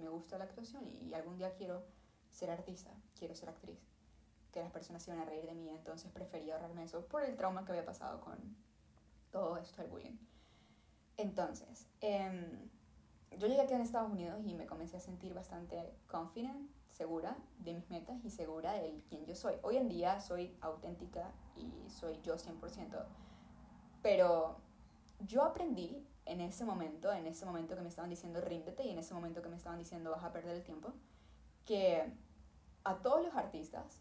me 0.00 0.08
gusta 0.08 0.38
la 0.38 0.44
actuación 0.44 0.86
y, 0.86 1.12
algún 1.12 1.36
día 1.38 1.52
quiero 1.54 1.82
ser 2.30 2.50
artista, 2.50 2.92
quiero 3.18 3.34
ser 3.34 3.48
actriz, 3.48 3.78
que 4.52 4.60
las 4.60 4.70
personas 4.70 5.06
iban 5.08 5.18
a 5.18 5.24
reír 5.24 5.44
de 5.44 5.54
mí, 5.54 5.68
entonces 5.68 6.10
prefería 6.12 6.54
ahorrarme 6.54 6.84
eso 6.84 7.04
por 7.06 7.24
el 7.24 7.36
trauma 7.36 7.64
que 7.64 7.72
había 7.72 7.84
pasado 7.84 8.20
con 8.20 8.38
todo 9.32 9.58
esto 9.58 9.82
del 9.82 9.90
bullying. 9.90 10.16
Entonces, 11.16 11.86
eh, 12.00 12.68
yo 13.38 13.46
llegué 13.46 13.60
aquí 13.60 13.74
en 13.74 13.80
Estados 13.80 14.10
Unidos 14.10 14.40
y 14.44 14.54
me 14.54 14.66
comencé 14.66 14.96
a 14.96 15.00
sentir 15.00 15.34
bastante 15.34 15.92
confident, 16.06 16.70
segura 16.88 17.36
de 17.58 17.74
mis 17.74 17.90
metas 17.90 18.24
y 18.24 18.30
segura 18.30 18.72
de 18.72 19.02
quién 19.08 19.26
yo 19.26 19.34
soy. 19.34 19.56
Hoy 19.62 19.76
en 19.76 19.88
día 19.88 20.20
soy 20.20 20.56
auténtica 20.60 21.30
y 21.54 21.90
soy 21.90 22.18
yo 22.22 22.36
100%, 22.36 23.04
pero 24.02 24.56
yo 25.20 25.42
aprendí 25.42 26.06
en 26.24 26.40
ese 26.40 26.64
momento, 26.64 27.12
en 27.12 27.26
ese 27.26 27.44
momento 27.44 27.76
que 27.76 27.82
me 27.82 27.88
estaban 27.88 28.10
diciendo 28.10 28.40
ríndete 28.40 28.84
y 28.84 28.90
en 28.90 28.98
ese 28.98 29.14
momento 29.14 29.42
que 29.42 29.48
me 29.48 29.56
estaban 29.56 29.78
diciendo 29.78 30.10
vas 30.10 30.24
a 30.24 30.32
perder 30.32 30.56
el 30.56 30.64
tiempo, 30.64 30.92
que 31.64 32.10
a 32.84 32.96
todos 32.96 33.22
los 33.22 33.34
artistas, 33.34 34.00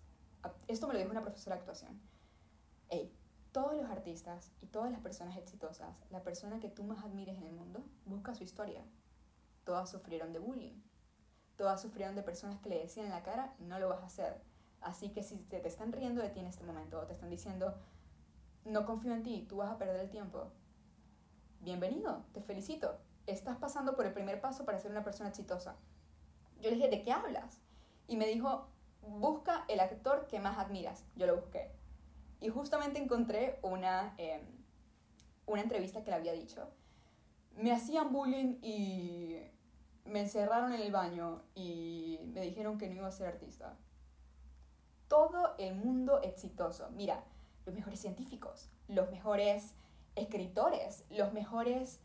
esto 0.68 0.88
me 0.88 0.94
lo 0.94 1.00
dijo 1.00 1.12
una 1.12 1.22
profesora 1.22 1.56
de 1.56 1.62
actuación, 1.62 2.00
hey, 2.90 3.12
todos 3.52 3.76
los 3.76 3.90
artistas 3.90 4.52
y 4.62 4.68
todas 4.68 4.92
las 4.92 5.00
personas 5.02 5.38
exitosas, 5.38 5.96
la 6.12 6.24
persona 6.24 6.60
que 6.60 6.70
tú 6.70 6.84
más 6.84 7.04
admires 7.04 7.38
en 7.38 7.44
el 7.44 7.54
mundo, 7.54 7.84
busca 8.06 8.36
su 8.36 8.44
historia, 8.44 8.84
todas 9.66 9.90
sufrieron 9.90 10.32
de 10.32 10.40
bullying. 10.40 10.82
Todas 11.58 11.82
sufrieron 11.82 12.16
de 12.16 12.24
personas 12.24 12.60
que 12.62 12.70
le 12.70 12.80
decían 12.80 13.08
en 13.08 13.12
la 13.12 13.24
cara, 13.24 13.54
no 13.60 13.80
lo 13.80 13.90
vas 13.90 14.02
a 14.02 14.06
hacer. 14.06 14.42
Así 14.82 15.10
que 15.10 15.24
si 15.24 15.38
te, 15.38 15.66
están 15.68 15.92
riendo 15.92 16.22
de 16.22 16.30
ti 16.30 16.40
en 16.40 16.46
este 16.46 16.64
momento 16.64 17.00
o 17.00 17.06
te 17.06 17.14
están 17.14 17.30
diciendo, 17.30 17.76
no 18.64 18.86
confío 18.86 19.14
en 19.14 19.24
ti, 19.24 19.46
tú 19.50 19.58
vas 19.58 19.72
a 19.72 19.78
perder 19.78 20.00
el 20.00 20.10
tiempo, 20.10 20.52
bienvenido, 21.62 22.24
te 22.34 22.42
felicito. 22.42 22.98
Estás 23.26 23.58
pasando 23.58 23.96
por 23.96 24.06
el 24.06 24.14
primer 24.14 24.40
paso 24.40 24.66
para 24.66 24.80
ser 24.80 24.92
una 24.92 25.04
persona 25.04 25.30
exitosa. 25.30 25.76
Yo 26.62 26.70
le 26.70 26.76
dije, 26.76 26.90
¿de 26.90 27.02
qué 27.02 27.12
hablas? 27.12 27.62
Y 28.08 28.18
me 28.18 28.28
dijo, 28.28 28.68
busca 29.02 29.66
el 29.68 29.80
actor 29.80 30.28
que 30.28 30.40
más 30.40 30.60
admiras. 30.60 31.04
Yo 31.16 31.26
lo 31.26 31.38
busqué. 31.38 31.72
Y 32.40 32.50
justamente 32.50 33.00
encontré 33.02 33.60
una, 33.64 34.14
em, 34.18 34.46
una 35.48 35.62
entrevista 35.62 36.04
que 36.04 36.12
le 36.12 36.18
había 36.18 36.34
dicho. 36.34 36.70
Me 37.56 37.72
hacían 37.72 38.12
bullying 38.12 38.60
y 38.62 39.38
me 40.06 40.22
encerraron 40.22 40.72
en 40.74 40.82
el 40.82 40.92
baño 40.92 41.42
y 41.56 42.20
me 42.34 42.42
dijeron 42.42 42.78
que 42.78 42.88
no 42.88 42.96
iba 42.96 43.08
a 43.08 43.12
ser 43.12 43.28
artista. 43.28 43.76
Todo 45.08 45.56
el 45.58 45.76
mundo 45.76 46.22
exitoso. 46.22 46.90
Mira, 46.92 47.24
los 47.66 47.74
mejores 47.76 48.00
científicos, 48.00 48.70
los 48.88 49.10
mejores 49.12 49.74
escritores, 50.16 51.06
los 51.10 51.34
mejores, 51.34 52.00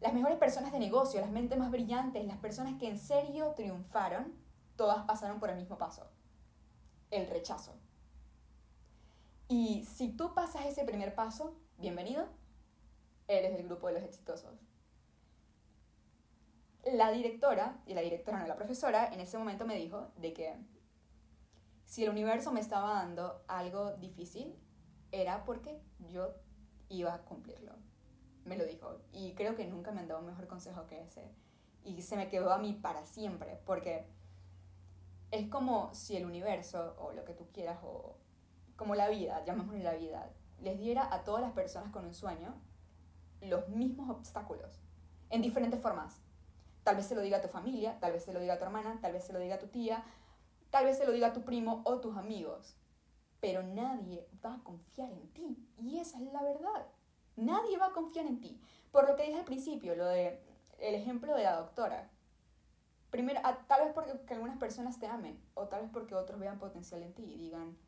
las 0.00 0.12
mejores 0.12 0.38
personas 0.38 0.72
de 0.72 0.78
negocio, 0.78 1.20
las 1.20 1.30
mentes 1.30 1.58
más 1.58 1.70
brillantes, 1.70 2.26
las 2.26 2.38
personas 2.38 2.78
que 2.78 2.88
en 2.88 2.98
serio 2.98 3.52
triunfaron, 3.56 4.34
todas 4.76 5.04
pasaron 5.04 5.40
por 5.40 5.50
el 5.50 5.56
mismo 5.56 5.78
paso. 5.78 6.10
El 7.10 7.26
rechazo. 7.26 7.74
Y 9.48 9.84
si 9.84 10.10
tú 10.10 10.34
pasas 10.34 10.66
ese 10.66 10.84
primer 10.84 11.14
paso, 11.14 11.56
bienvenido, 11.78 12.28
eres 13.26 13.56
del 13.56 13.66
grupo 13.66 13.88
de 13.88 13.94
los 13.94 14.02
exitosos 14.04 14.69
la 16.84 17.10
directora, 17.10 17.80
y 17.86 17.94
la 17.94 18.00
directora 18.00 18.38
no 18.38 18.46
la 18.46 18.56
profesora, 18.56 19.12
en 19.12 19.20
ese 19.20 19.38
momento 19.38 19.66
me 19.66 19.76
dijo 19.76 20.12
de 20.16 20.32
que 20.32 20.56
si 21.84 22.04
el 22.04 22.10
universo 22.10 22.52
me 22.52 22.60
estaba 22.60 22.94
dando 22.94 23.42
algo 23.48 23.92
difícil, 23.96 24.56
era 25.12 25.44
porque 25.44 25.80
yo 26.08 26.34
iba 26.88 27.14
a 27.14 27.22
cumplirlo. 27.22 27.74
Me 28.44 28.56
lo 28.56 28.64
dijo. 28.64 29.00
Y 29.12 29.34
creo 29.34 29.56
que 29.56 29.66
nunca 29.66 29.90
me 29.90 30.00
han 30.00 30.08
dado 30.08 30.20
un 30.20 30.26
mejor 30.26 30.46
consejo 30.46 30.86
que 30.86 31.02
ese. 31.02 31.30
Y 31.84 32.02
se 32.02 32.16
me 32.16 32.28
quedó 32.28 32.52
a 32.52 32.58
mí 32.58 32.72
para 32.72 33.04
siempre, 33.06 33.60
porque 33.66 34.06
es 35.30 35.48
como 35.48 35.92
si 35.94 36.16
el 36.16 36.26
universo, 36.26 36.94
o 36.98 37.12
lo 37.12 37.24
que 37.24 37.34
tú 37.34 37.48
quieras, 37.52 37.78
o 37.82 38.16
como 38.76 38.94
la 38.94 39.08
vida, 39.08 39.44
llamémosle 39.44 39.82
la 39.82 39.94
vida, 39.94 40.30
les 40.60 40.78
diera 40.78 41.12
a 41.12 41.24
todas 41.24 41.42
las 41.42 41.52
personas 41.52 41.92
con 41.92 42.04
un 42.04 42.14
sueño 42.14 42.54
los 43.40 43.68
mismos 43.68 44.10
obstáculos, 44.10 44.80
en 45.30 45.42
diferentes 45.42 45.80
formas 45.80 46.20
Tal 46.90 46.96
vez 46.96 47.06
se 47.06 47.14
lo 47.14 47.20
diga 47.20 47.36
a 47.36 47.40
tu 47.40 47.46
familia, 47.46 48.00
tal 48.00 48.10
vez 48.10 48.24
se 48.24 48.32
lo 48.32 48.40
diga 48.40 48.54
a 48.54 48.58
tu 48.58 48.64
hermana, 48.64 48.98
tal 49.00 49.12
vez 49.12 49.22
se 49.22 49.32
lo 49.32 49.38
diga 49.38 49.54
a 49.54 49.58
tu 49.60 49.68
tía, 49.68 50.02
tal 50.70 50.86
vez 50.86 50.98
se 50.98 51.06
lo 51.06 51.12
diga 51.12 51.28
a 51.28 51.32
tu 51.32 51.44
primo 51.44 51.82
o 51.84 52.00
tus 52.00 52.16
amigos. 52.16 52.74
Pero 53.38 53.62
nadie 53.62 54.26
va 54.44 54.54
a 54.54 54.64
confiar 54.64 55.12
en 55.12 55.28
ti. 55.28 55.56
Y 55.78 56.00
esa 56.00 56.18
es 56.18 56.32
la 56.32 56.42
verdad. 56.42 56.88
Nadie 57.36 57.78
va 57.78 57.86
a 57.86 57.92
confiar 57.92 58.26
en 58.26 58.40
ti. 58.40 58.60
Por 58.90 59.08
lo 59.08 59.14
que 59.14 59.22
dije 59.22 59.38
al 59.38 59.44
principio, 59.44 59.94
lo 59.94 60.04
de 60.06 60.42
el 60.80 60.96
ejemplo 60.96 61.36
de 61.36 61.44
la 61.44 61.54
doctora. 61.58 62.10
Primero, 63.10 63.40
tal 63.68 63.84
vez 63.84 63.94
porque 63.94 64.34
algunas 64.34 64.58
personas 64.58 64.98
te 64.98 65.06
amen, 65.06 65.40
o 65.54 65.68
tal 65.68 65.82
vez 65.82 65.90
porque 65.92 66.16
otros 66.16 66.40
vean 66.40 66.58
potencial 66.58 67.04
en 67.04 67.14
ti 67.14 67.22
y 67.22 67.38
digan, 67.38 67.78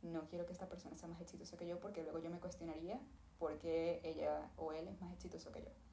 no 0.00 0.26
quiero 0.26 0.46
que 0.46 0.54
esta 0.54 0.70
persona 0.70 0.96
sea 0.96 1.10
más 1.10 1.20
exitosa 1.20 1.58
que 1.58 1.66
yo, 1.66 1.80
porque 1.80 2.02
luego 2.02 2.18
yo 2.18 2.30
me 2.30 2.40
cuestionaría 2.40 2.98
por 3.38 3.58
qué 3.58 4.00
ella 4.04 4.50
o 4.56 4.72
él 4.72 4.88
es 4.88 4.98
más 5.02 5.12
exitoso 5.12 5.52
que 5.52 5.64
yo. 5.64 5.87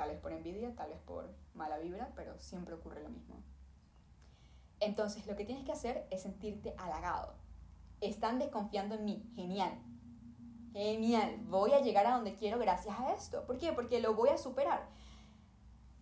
Tal 0.00 0.08
vez 0.08 0.18
por 0.18 0.32
envidia, 0.32 0.74
tal 0.74 0.88
vez 0.88 0.98
por 1.00 1.28
mala 1.52 1.76
vibra, 1.76 2.10
pero 2.16 2.38
siempre 2.38 2.72
ocurre 2.72 3.02
lo 3.02 3.10
mismo. 3.10 3.34
Entonces, 4.80 5.26
lo 5.26 5.36
que 5.36 5.44
tienes 5.44 5.66
que 5.66 5.72
hacer 5.72 6.06
es 6.08 6.22
sentirte 6.22 6.74
halagado. 6.78 7.34
Están 8.00 8.38
desconfiando 8.38 8.94
en 8.94 9.04
mí. 9.04 9.30
Genial. 9.34 9.78
Genial. 10.72 11.36
Voy 11.42 11.74
a 11.74 11.82
llegar 11.82 12.06
a 12.06 12.14
donde 12.14 12.34
quiero 12.34 12.58
gracias 12.58 12.98
a 12.98 13.12
esto. 13.12 13.44
¿Por 13.44 13.58
qué? 13.58 13.74
Porque 13.74 14.00
lo 14.00 14.14
voy 14.14 14.30
a 14.30 14.38
superar. 14.38 14.88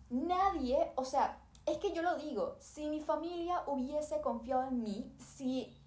Nadie, 0.09 0.93
o 0.95 1.03
sea, 1.03 1.37
es 1.65 1.77
que 1.79 1.91
yo 1.91 2.01
lo 2.01 2.15
digo, 2.15 2.55
si 2.61 2.87
mi 2.87 3.01
familia 3.01 3.63
hubiese 3.67 4.21
confiado 4.21 4.69
en 4.69 4.81
mí, 4.81 5.13
si 5.17 5.77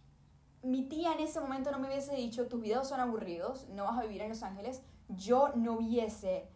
mi 0.62 0.86
tía 0.86 1.14
en 1.14 1.20
ese 1.20 1.40
momento 1.40 1.70
no 1.70 1.78
me 1.78 1.88
hubiese 1.88 2.14
dicho, 2.14 2.46
tus 2.46 2.60
videos 2.60 2.88
son 2.88 3.00
aburridos, 3.00 3.70
no 3.70 3.84
vas 3.84 3.98
a 3.98 4.02
vivir 4.02 4.20
en 4.20 4.28
Los 4.28 4.42
Ángeles, 4.42 4.82
yo 5.08 5.48
no 5.54 5.78
hubiese 5.78 6.50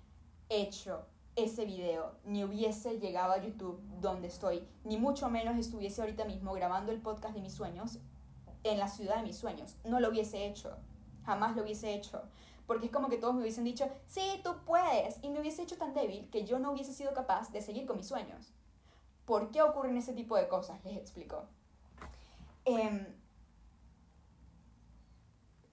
hecho 0.51 1.07
ese 1.37 1.67
video, 1.67 2.13
ni 2.25 2.45
hubiese 2.45 2.99
llegado 2.99 3.33
a 3.33 3.43
YouTube 3.43 3.81
donde 4.01 4.29
estoy, 4.29 4.67
ni 4.85 4.97
mucho 4.97 5.29
menos 5.29 5.57
estuviese 5.59 6.01
ahorita 6.01 6.25
mismo 6.25 6.55
grabando 6.55 6.93
el 6.93 7.01
podcast 7.01 7.35
de 7.35 7.43
mis 7.43 7.53
sueños 7.53 7.99
en 8.65 8.79
la 8.79 8.89
ciudad 8.89 9.17
de 9.17 9.23
mis 9.23 9.37
sueños. 9.37 9.77
No 9.85 10.01
lo 10.01 10.09
hubiese 10.09 10.47
hecho. 10.47 10.77
Jamás 11.25 11.55
lo 11.55 11.63
hubiese 11.63 11.95
hecho. 11.95 12.23
Porque 12.67 12.87
es 12.87 12.93
como 12.93 13.09
que 13.09 13.19
todos 13.19 13.35
me 13.35 13.43
hubiesen 13.43 13.65
dicho, 13.65 13.89
sí, 14.07 14.41
tú 14.43 14.51
puedes. 14.65 15.19
Y 15.23 15.29
me 15.29 15.41
hubiese 15.41 15.63
hecho 15.63 15.77
tan 15.77 15.95
débil 15.95 16.29
que 16.31 16.45
yo 16.45 16.59
no 16.59 16.73
hubiese 16.73 16.93
sido 16.93 17.13
capaz 17.13 17.53
de 17.53 17.61
seguir 17.61 17.87
con 17.87 17.97
mis 17.97 18.09
sueños. 18.09 18.53
¿Por 19.25 19.51
qué 19.51 19.63
ocurren 19.63 19.97
ese 19.97 20.15
tipo 20.15 20.37
de 20.37 20.49
cosas? 20.49 20.85
Les 20.85 20.97
explico. 20.97 21.45
Em, 22.65 23.07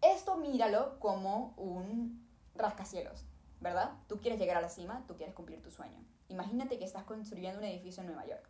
esto 0.01 0.37
míralo 0.37 0.99
como 0.99 1.53
un 1.57 2.27
rascacielos, 2.55 3.25
¿verdad? 3.63 3.93
Tú 4.07 4.19
quieres 4.19 4.39
llegar 4.39 4.57
a 4.57 4.61
la 4.61 4.69
cima, 4.69 5.03
tú 5.07 5.15
quieres 5.15 5.33
cumplir 5.33 5.61
tu 5.61 5.71
sueño. 5.71 5.97
Imagínate 6.27 6.77
que 6.77 6.85
estás 6.85 7.03
construyendo 7.05 7.59
un 7.59 7.65
edificio 7.65 8.01
en 8.01 8.07
Nueva 8.07 8.27
York. 8.27 8.47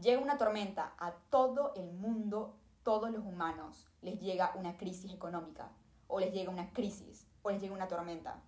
Llega 0.00 0.20
una 0.20 0.38
tormenta 0.38 0.94
a 0.98 1.12
todo 1.28 1.74
el 1.74 1.92
mundo, 1.92 2.56
todos 2.82 3.10
los 3.10 3.24
humanos 3.24 3.86
les 4.00 4.18
llega 4.18 4.54
una 4.56 4.78
crisis 4.78 5.12
económica, 5.12 5.70
o 6.08 6.18
les 6.18 6.32
llega 6.32 6.50
una 6.50 6.72
crisis, 6.72 7.26
o 7.42 7.50
les 7.50 7.60
llega 7.60 7.74
una 7.74 7.88
tormenta. 7.88 8.42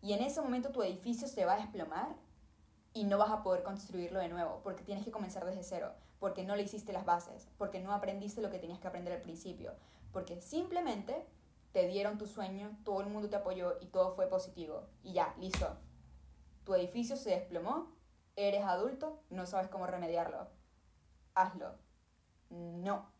Y 0.00 0.14
en 0.14 0.22
ese 0.22 0.40
momento 0.40 0.70
tu 0.70 0.82
edificio 0.82 1.28
se 1.28 1.44
va 1.44 1.54
a 1.54 1.58
desplomar 1.58 2.16
y 2.94 3.04
no 3.04 3.18
vas 3.18 3.30
a 3.30 3.42
poder 3.42 3.62
construirlo 3.62 4.20
de 4.20 4.28
nuevo, 4.28 4.60
porque 4.64 4.84
tienes 4.84 5.04
que 5.04 5.10
comenzar 5.10 5.44
desde 5.44 5.64
cero, 5.64 5.92
porque 6.18 6.44
no 6.44 6.56
le 6.56 6.62
hiciste 6.62 6.94
las 6.94 7.04
bases, 7.04 7.48
porque 7.58 7.80
no 7.80 7.92
aprendiste 7.92 8.40
lo 8.40 8.50
que 8.50 8.58
tenías 8.58 8.78
que 8.78 8.88
aprender 8.88 9.12
al 9.12 9.20
principio, 9.20 9.74
porque 10.12 10.40
simplemente 10.40 11.26
te 11.74 11.88
dieron 11.88 12.18
tu 12.18 12.28
sueño, 12.28 12.78
todo 12.84 13.00
el 13.00 13.08
mundo 13.08 13.28
te 13.28 13.34
apoyó 13.34 13.78
y 13.80 13.86
todo 13.86 14.14
fue 14.14 14.28
positivo. 14.28 14.86
Y 15.02 15.12
ya, 15.12 15.34
listo. 15.40 15.76
Tu 16.62 16.72
edificio 16.72 17.16
se 17.16 17.30
desplomó, 17.30 17.92
eres 18.36 18.62
adulto, 18.62 19.24
no 19.28 19.44
sabes 19.44 19.68
cómo 19.68 19.88
remediarlo. 19.88 20.46
Hazlo. 21.34 21.74
No. 22.48 23.10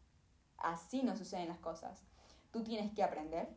Así 0.56 1.02
no 1.02 1.16
suceden 1.16 1.48
las 1.48 1.58
cosas. 1.58 2.04
Tú 2.52 2.62
tienes 2.62 2.94
que 2.94 3.02
aprender 3.02 3.48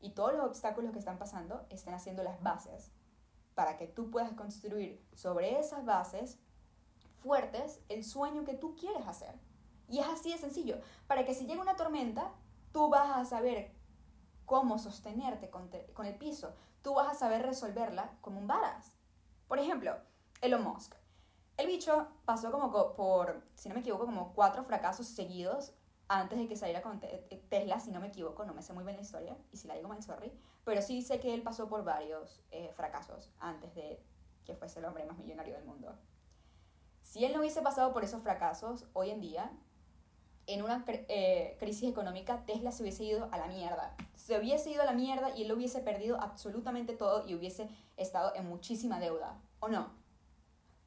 y 0.00 0.10
todos 0.10 0.32
los 0.32 0.46
obstáculos 0.46 0.92
que 0.92 1.00
están 1.00 1.18
pasando 1.18 1.66
están 1.68 1.94
haciendo 1.94 2.22
las 2.22 2.40
bases 2.40 2.92
para 3.56 3.76
que 3.76 3.88
tú 3.88 4.12
puedas 4.12 4.30
construir 4.34 5.04
sobre 5.12 5.58
esas 5.58 5.84
bases 5.84 6.38
fuertes 7.18 7.80
el 7.88 8.04
sueño 8.04 8.44
que 8.44 8.54
tú 8.54 8.76
quieres 8.76 9.08
hacer. 9.08 9.34
Y 9.88 9.98
es 9.98 10.06
así 10.06 10.30
de 10.30 10.38
sencillo, 10.38 10.80
para 11.08 11.24
que 11.24 11.34
si 11.34 11.46
llega 11.46 11.60
una 11.62 11.74
tormenta, 11.74 12.32
tú 12.70 12.88
vas 12.88 13.16
a 13.16 13.24
saber 13.24 13.75
cómo 14.46 14.78
sostenerte 14.78 15.50
con, 15.50 15.68
el 16.06 16.14
piso. 16.14 16.54
Tú 16.82 16.94
vas 16.94 17.08
a 17.08 17.14
saber 17.14 17.44
resolverla 17.44 18.16
como 18.20 18.38
un 18.38 18.46
varas. 18.46 18.92
Por 19.48 19.58
ejemplo, 19.58 19.96
Elon 20.40 20.64
Musk. 20.64 20.94
El 21.56 21.66
bicho 21.66 22.08
pasó 22.24 22.50
como 22.50 22.70
por, 22.94 23.42
si 23.54 23.68
no 23.68 23.74
me 23.74 23.80
equivoco, 23.80 24.06
como 24.06 24.32
cuatro 24.34 24.62
fracasos 24.62 25.06
seguidos 25.06 25.74
antes 26.08 26.38
de 26.38 26.46
que 26.46 26.56
saliera 26.56 26.82
con 26.82 27.00
Tesla, 27.48 27.80
si 27.80 27.90
no 27.90 28.00
me 28.00 28.08
equivoco, 28.08 28.44
no 28.44 28.54
me 28.54 28.62
sé 28.62 28.72
muy 28.72 28.84
bien 28.84 28.96
la 28.96 29.02
historia, 29.02 29.36
y 29.50 29.56
si 29.56 29.66
la 29.66 29.74
digo 29.74 29.88
mal, 29.88 30.02
sorry, 30.02 30.32
pero 30.64 30.80
sí 30.80 31.02
sé 31.02 31.18
que 31.18 31.34
él 31.34 31.42
pasó 31.42 31.68
por 31.68 31.82
varios 31.82 32.44
eh, 32.52 32.70
fracasos 32.74 33.32
antes 33.40 33.74
de 33.74 34.00
que 34.44 34.54
fuese 34.54 34.78
el 34.78 34.84
hombre 34.84 35.04
más 35.04 35.18
millonario 35.18 35.54
del 35.54 35.64
mundo. 35.64 35.96
Si 37.02 37.24
él 37.24 37.32
no 37.32 37.40
hubiese 37.40 37.62
pasado 37.62 37.92
por 37.92 38.04
esos 38.04 38.22
fracasos, 38.22 38.86
hoy 38.92 39.10
en 39.10 39.20
día 39.20 39.50
en 40.46 40.62
una 40.62 40.84
eh, 40.86 41.56
crisis 41.58 41.90
económica, 41.90 42.44
Tesla 42.46 42.70
se 42.70 42.82
hubiese 42.82 43.04
ido 43.04 43.28
a 43.32 43.38
la 43.38 43.48
mierda. 43.48 43.96
Se 44.14 44.38
hubiese 44.38 44.70
ido 44.70 44.82
a 44.82 44.86
la 44.86 44.92
mierda 44.92 45.30
y 45.36 45.42
él 45.42 45.52
hubiese 45.52 45.80
perdido 45.80 46.20
absolutamente 46.20 46.94
todo 46.94 47.26
y 47.26 47.34
hubiese 47.34 47.68
estado 47.96 48.32
en 48.34 48.48
muchísima 48.48 49.00
deuda. 49.00 49.40
¿O 49.60 49.68
no? 49.68 49.90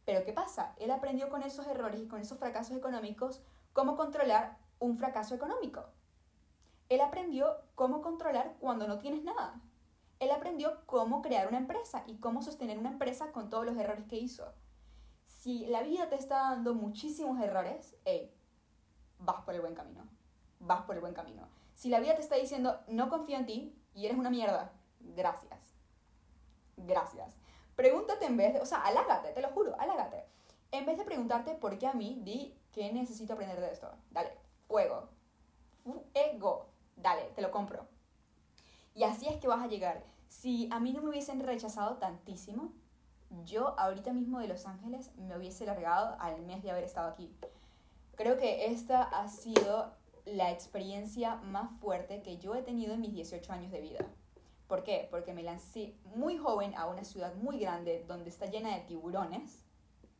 Pero 0.06 0.24
¿qué 0.26 0.34
pasa? 0.34 0.74
Él 0.80 0.92
aprendió 0.92 1.30
con 1.30 1.44
esos 1.44 1.68
errores 1.68 2.02
y 2.02 2.08
con 2.08 2.20
esos 2.20 2.40
fracasos 2.40 2.76
económicos 2.76 3.42
cómo 3.74 3.96
controlar 3.96 4.58
un 4.80 4.98
fracaso 4.98 5.36
económico. 5.36 5.86
Él 6.88 7.02
aprendió 7.02 7.58
cómo 7.76 8.02
controlar 8.02 8.56
cuando 8.60 8.88
no 8.88 8.98
tienes 8.98 9.24
nada. 9.24 9.62
Él 10.20 10.32
aprendió 10.32 10.82
cómo 10.86 11.22
crear 11.22 11.48
una 11.48 11.58
empresa 11.58 12.04
y 12.08 12.16
cómo 12.18 12.42
sostener 12.42 12.78
una 12.78 12.90
empresa 12.90 13.32
con 13.32 13.50
todos 13.50 13.66
los 13.66 13.78
errores 13.78 14.06
que 14.08 14.18
hizo. 14.18 14.54
Si 15.24 15.66
la 15.68 15.84
vida 15.84 16.10
te 16.10 16.16
está 16.16 16.40
dando 16.40 16.74
muchísimos 16.74 17.40
errores, 17.40 17.96
hey, 18.06 18.34
vas 19.20 19.42
por 19.44 19.54
el 19.54 19.62
buen 19.62 19.76
camino. 19.76 20.04
Vas 20.60 20.82
por 20.82 20.96
el 20.96 21.02
buen 21.02 21.14
camino. 21.14 21.48
Si 21.74 21.90
la 21.90 22.00
vida 22.00 22.16
te 22.16 22.22
está 22.22 22.36
diciendo, 22.36 22.80
no 22.88 23.10
confío 23.10 23.38
en 23.38 23.46
ti 23.46 23.76
y 23.94 24.06
eres 24.06 24.18
una 24.18 24.30
mierda, 24.30 24.72
gracias. 25.00 25.76
Gracias. 26.76 27.36
Pregúntate 27.76 28.26
en 28.26 28.38
vez 28.38 28.54
de, 28.54 28.62
o 28.62 28.66
sea, 28.66 28.82
alágate, 28.82 29.32
te 29.32 29.42
lo 29.42 29.50
juro, 29.50 29.76
alágate. 29.80 30.26
En 30.72 30.86
vez 30.86 30.98
de 30.98 31.06
preguntarte 31.06 31.56
por 31.56 31.78
qué 31.78 31.88
a 31.88 31.94
mí, 31.94 32.20
di 32.24 32.58
qué 32.72 32.92
necesito 32.92 33.34
aprender 33.34 33.60
de 33.60 33.72
esto. 33.72 33.90
Dale, 34.12 34.32
fuego. 34.68 35.10
Ego. 36.14 36.68
Dale, 36.96 37.32
te 37.36 37.42
lo 37.42 37.52
compro. 37.52 37.88
Y 38.94 39.04
así 39.04 39.28
es 39.28 39.38
que 39.38 39.48
vas 39.48 39.64
a 39.64 39.68
llegar. 39.68 40.04
Si 40.28 40.70
a 40.72 40.80
mí 40.80 40.92
no 40.94 41.02
me 41.02 41.10
hubiesen 41.10 41.40
rechazado 41.40 41.98
tantísimo, 41.98 42.74
yo 43.46 43.80
ahorita 43.80 44.12
mismo 44.12 44.40
de 44.40 44.48
Los 44.48 44.66
Ángeles 44.66 45.16
me 45.16 45.38
hubiese 45.38 45.66
largado 45.66 46.18
al 46.20 46.42
mes 46.42 46.62
de 46.62 46.72
haber 46.72 46.84
estado 46.84 47.10
aquí. 47.10 47.34
Creo 48.20 48.38
que 48.38 48.66
esta 48.66 49.02
ha 49.04 49.30
sido 49.30 49.94
la 50.26 50.52
experiencia 50.52 51.36
más 51.38 51.72
fuerte 51.80 52.22
que 52.22 52.38
yo 52.38 52.54
he 52.54 52.62
tenido 52.62 52.94
en 52.94 53.00
mis 53.00 53.14
18 53.14 53.54
años 53.54 53.72
de 53.72 53.80
vida. 53.80 54.00
¿Por 54.68 54.84
qué? 54.84 55.08
Porque 55.10 55.32
me 55.32 55.42
lancé 55.42 55.96
muy 56.04 56.36
joven 56.36 56.76
a 56.76 56.88
una 56.88 57.06
ciudad 57.06 57.34
muy 57.36 57.60
grande 57.60 58.04
donde 58.10 58.30
está 58.30 58.48
llena 58.48 58.76
de 58.76 58.82
tiburones. 58.82 59.64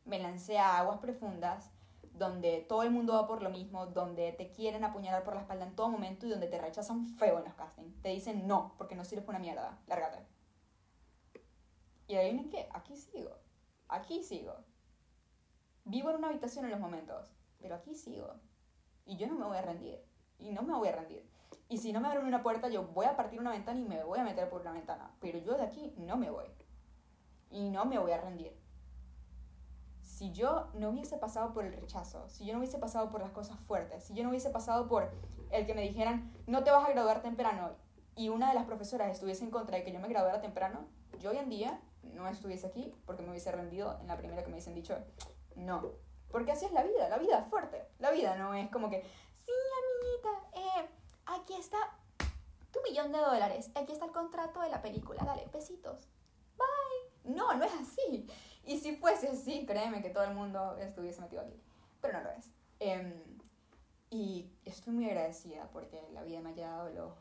Me 0.06 0.18
lancé 0.18 0.58
a 0.58 0.78
aguas 0.78 0.98
profundas 1.00 1.70
donde 2.14 2.64
todo 2.66 2.84
el 2.84 2.90
mundo 2.90 3.12
va 3.12 3.26
por 3.26 3.42
lo 3.42 3.50
mismo, 3.50 3.84
donde 3.84 4.32
te 4.32 4.50
quieren 4.50 4.82
apuñalar 4.82 5.22
por 5.22 5.34
la 5.34 5.42
espalda 5.42 5.66
en 5.66 5.76
todo 5.76 5.90
momento 5.90 6.26
y 6.26 6.30
donde 6.30 6.48
te 6.48 6.58
rechazan 6.58 7.04
feo 7.04 7.36
en 7.36 7.44
los 7.44 7.54
castings. 7.54 8.00
Te 8.00 8.08
dicen 8.08 8.46
no, 8.46 8.76
porque 8.78 8.94
no 8.94 9.04
sirves 9.04 9.26
para 9.26 9.36
una 9.36 9.44
mierda, 9.44 9.78
lárgate. 9.86 10.26
Y 12.06 12.16
adivinen 12.16 12.48
qué, 12.48 12.66
aquí 12.72 12.96
sigo, 12.96 13.36
aquí 13.88 14.22
sigo. 14.22 14.54
Vivo 15.84 16.08
en 16.08 16.16
una 16.16 16.28
habitación 16.28 16.64
en 16.64 16.70
los 16.70 16.80
momentos 16.80 17.30
pero 17.60 17.74
aquí 17.74 17.94
sigo. 17.94 18.34
Y 19.04 19.16
yo 19.16 19.26
no 19.26 19.34
me 19.34 19.46
voy 19.46 19.56
a 19.56 19.62
rendir. 19.62 20.02
Y 20.38 20.50
no 20.52 20.62
me 20.62 20.74
voy 20.74 20.88
a 20.88 20.96
rendir. 20.96 21.28
Y 21.68 21.78
si 21.78 21.92
no 21.92 22.00
me 22.00 22.08
abren 22.08 22.26
una 22.26 22.42
puerta, 22.42 22.68
yo 22.68 22.84
voy 22.88 23.06
a 23.06 23.16
partir 23.16 23.40
una 23.40 23.50
ventana 23.50 23.80
y 23.80 23.84
me 23.84 24.02
voy 24.04 24.18
a 24.18 24.24
meter 24.24 24.48
por 24.48 24.60
una 24.60 24.72
ventana. 24.72 25.14
Pero 25.20 25.38
yo 25.38 25.56
de 25.56 25.64
aquí 25.64 25.94
no 25.96 26.16
me 26.16 26.30
voy. 26.30 26.46
Y 27.50 27.68
no 27.70 27.84
me 27.84 27.98
voy 27.98 28.12
a 28.12 28.20
rendir. 28.20 28.58
Si 30.02 30.32
yo 30.32 30.68
no 30.74 30.90
hubiese 30.90 31.16
pasado 31.16 31.52
por 31.52 31.64
el 31.64 31.72
rechazo, 31.72 32.28
si 32.28 32.44
yo 32.44 32.52
no 32.52 32.58
hubiese 32.58 32.78
pasado 32.78 33.10
por 33.10 33.20
las 33.20 33.30
cosas 33.30 33.58
fuertes, 33.60 34.04
si 34.04 34.14
yo 34.14 34.22
no 34.22 34.30
hubiese 34.30 34.50
pasado 34.50 34.86
por 34.88 35.10
el 35.50 35.66
que 35.66 35.74
me 35.74 35.82
dijeran, 35.82 36.32
no 36.46 36.62
te 36.62 36.70
vas 36.70 36.86
a 36.86 36.92
graduar 36.92 37.22
temprano, 37.22 37.70
y 38.14 38.28
una 38.28 38.48
de 38.48 38.54
las 38.54 38.66
profesoras 38.66 39.10
estuviese 39.10 39.44
en 39.44 39.50
contra 39.50 39.78
de 39.78 39.84
que 39.84 39.92
yo 39.92 40.00
me 40.00 40.08
graduara 40.08 40.40
temprano, 40.40 40.86
yo 41.20 41.30
hoy 41.30 41.38
en 41.38 41.48
día 41.48 41.80
no 42.02 42.26
estuviese 42.28 42.66
aquí 42.66 42.94
porque 43.06 43.22
me 43.22 43.30
hubiese 43.30 43.50
rendido 43.52 43.98
en 44.00 44.08
la 44.08 44.16
primera 44.16 44.42
que 44.42 44.48
me 44.48 44.54
hubiesen 44.54 44.74
dicho, 44.74 44.98
no, 45.56 45.92
porque 46.30 46.52
así 46.52 46.66
es 46.66 46.72
la 46.72 46.82
vida, 46.82 47.08
la 47.08 47.18
vida 47.18 47.40
es 47.40 47.46
fuerte. 47.48 47.86
La 47.98 48.10
vida 48.10 48.36
no 48.36 48.54
es 48.54 48.70
como 48.70 48.88
que, 48.88 49.02
sí, 49.34 49.52
amiguita, 49.80 50.60
eh, 50.60 50.88
aquí 51.26 51.54
está 51.54 51.78
tu 52.70 52.80
millón 52.82 53.12
de 53.12 53.18
dólares, 53.18 53.70
aquí 53.74 53.92
está 53.92 54.06
el 54.06 54.12
contrato 54.12 54.60
de 54.60 54.70
la 54.70 54.80
película, 54.80 55.22
dale, 55.24 55.48
besitos, 55.52 56.08
bye. 56.56 57.34
No, 57.34 57.54
no 57.54 57.64
es 57.64 57.72
así. 57.74 58.26
Y 58.64 58.78
si 58.78 58.96
fuese 58.96 59.28
así, 59.28 59.66
créeme 59.66 60.02
que 60.02 60.10
todo 60.10 60.24
el 60.24 60.34
mundo 60.34 60.76
estuviese 60.78 61.20
metido 61.20 61.42
aquí. 61.42 61.60
Pero 62.00 62.18
no 62.18 62.24
lo 62.24 62.30
es. 62.30 62.50
Em, 62.78 63.14
y 64.10 64.50
estoy 64.64 64.92
muy 64.92 65.06
agradecida 65.06 65.68
porque 65.72 66.02
la 66.12 66.22
vida 66.22 66.40
me 66.40 66.50
haya 66.50 66.68
dado 66.68 66.90
los, 66.90 67.12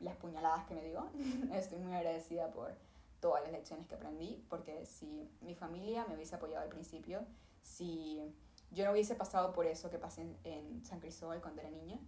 las 0.00 0.16
puñaladas 0.16 0.66
que 0.66 0.74
me 0.74 0.82
dio. 0.82 1.08
estoy 1.54 1.78
muy 1.78 1.94
agradecida 1.94 2.50
por 2.52 2.74
todas 3.20 3.42
las 3.42 3.52
lecciones 3.52 3.86
que 3.86 3.94
aprendí, 3.94 4.44
porque 4.48 4.84
si 4.84 5.28
mi 5.40 5.54
familia 5.54 6.04
me 6.06 6.14
hubiese 6.14 6.34
apoyado 6.36 6.62
al 6.62 6.68
principio, 6.68 7.24
si 7.66 8.22
yo 8.70 8.84
no 8.84 8.92
hubiese 8.92 9.16
pasado 9.16 9.52
por 9.52 9.66
eso 9.66 9.90
que 9.90 9.98
pasé 9.98 10.24
en, 10.44 10.84
San 10.84 11.00
Cristóbal 11.00 11.40
cuando 11.40 11.62
era 11.62 11.70
niña, 11.70 11.98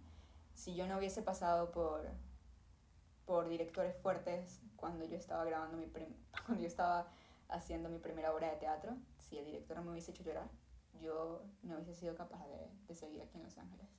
si 0.55 0.73
yo 0.73 0.87
no 0.87 0.97
hubiese 0.97 1.21
pasado 1.21 1.71
por, 1.71 2.07
por 3.25 3.49
directores 3.49 3.95
fuertes 3.97 4.61
cuando 4.77 5.05
yo 5.05 5.17
estaba 5.17 5.43
grabando 5.43 5.77
mi 5.77 5.87
cuando 6.45 6.61
yo 6.61 6.67
estaba 6.67 7.11
haciendo 7.49 7.89
mi 7.89 7.99
primera 7.99 8.33
obra 8.33 8.49
de 8.49 8.57
teatro, 8.57 8.95
si 9.17 9.37
el 9.37 9.45
director 9.45 9.77
no 9.77 9.83
me 9.83 9.91
hubiese 9.91 10.11
hecho 10.11 10.23
llorar, 10.23 10.49
yo 11.01 11.43
no 11.61 11.75
hubiese 11.75 11.93
sido 11.93 12.15
capaz 12.15 12.47
de, 12.47 12.71
de 12.87 12.95
seguir 12.95 13.21
aquí 13.21 13.37
en 13.37 13.43
Los 13.43 13.57
Ángeles. 13.57 13.89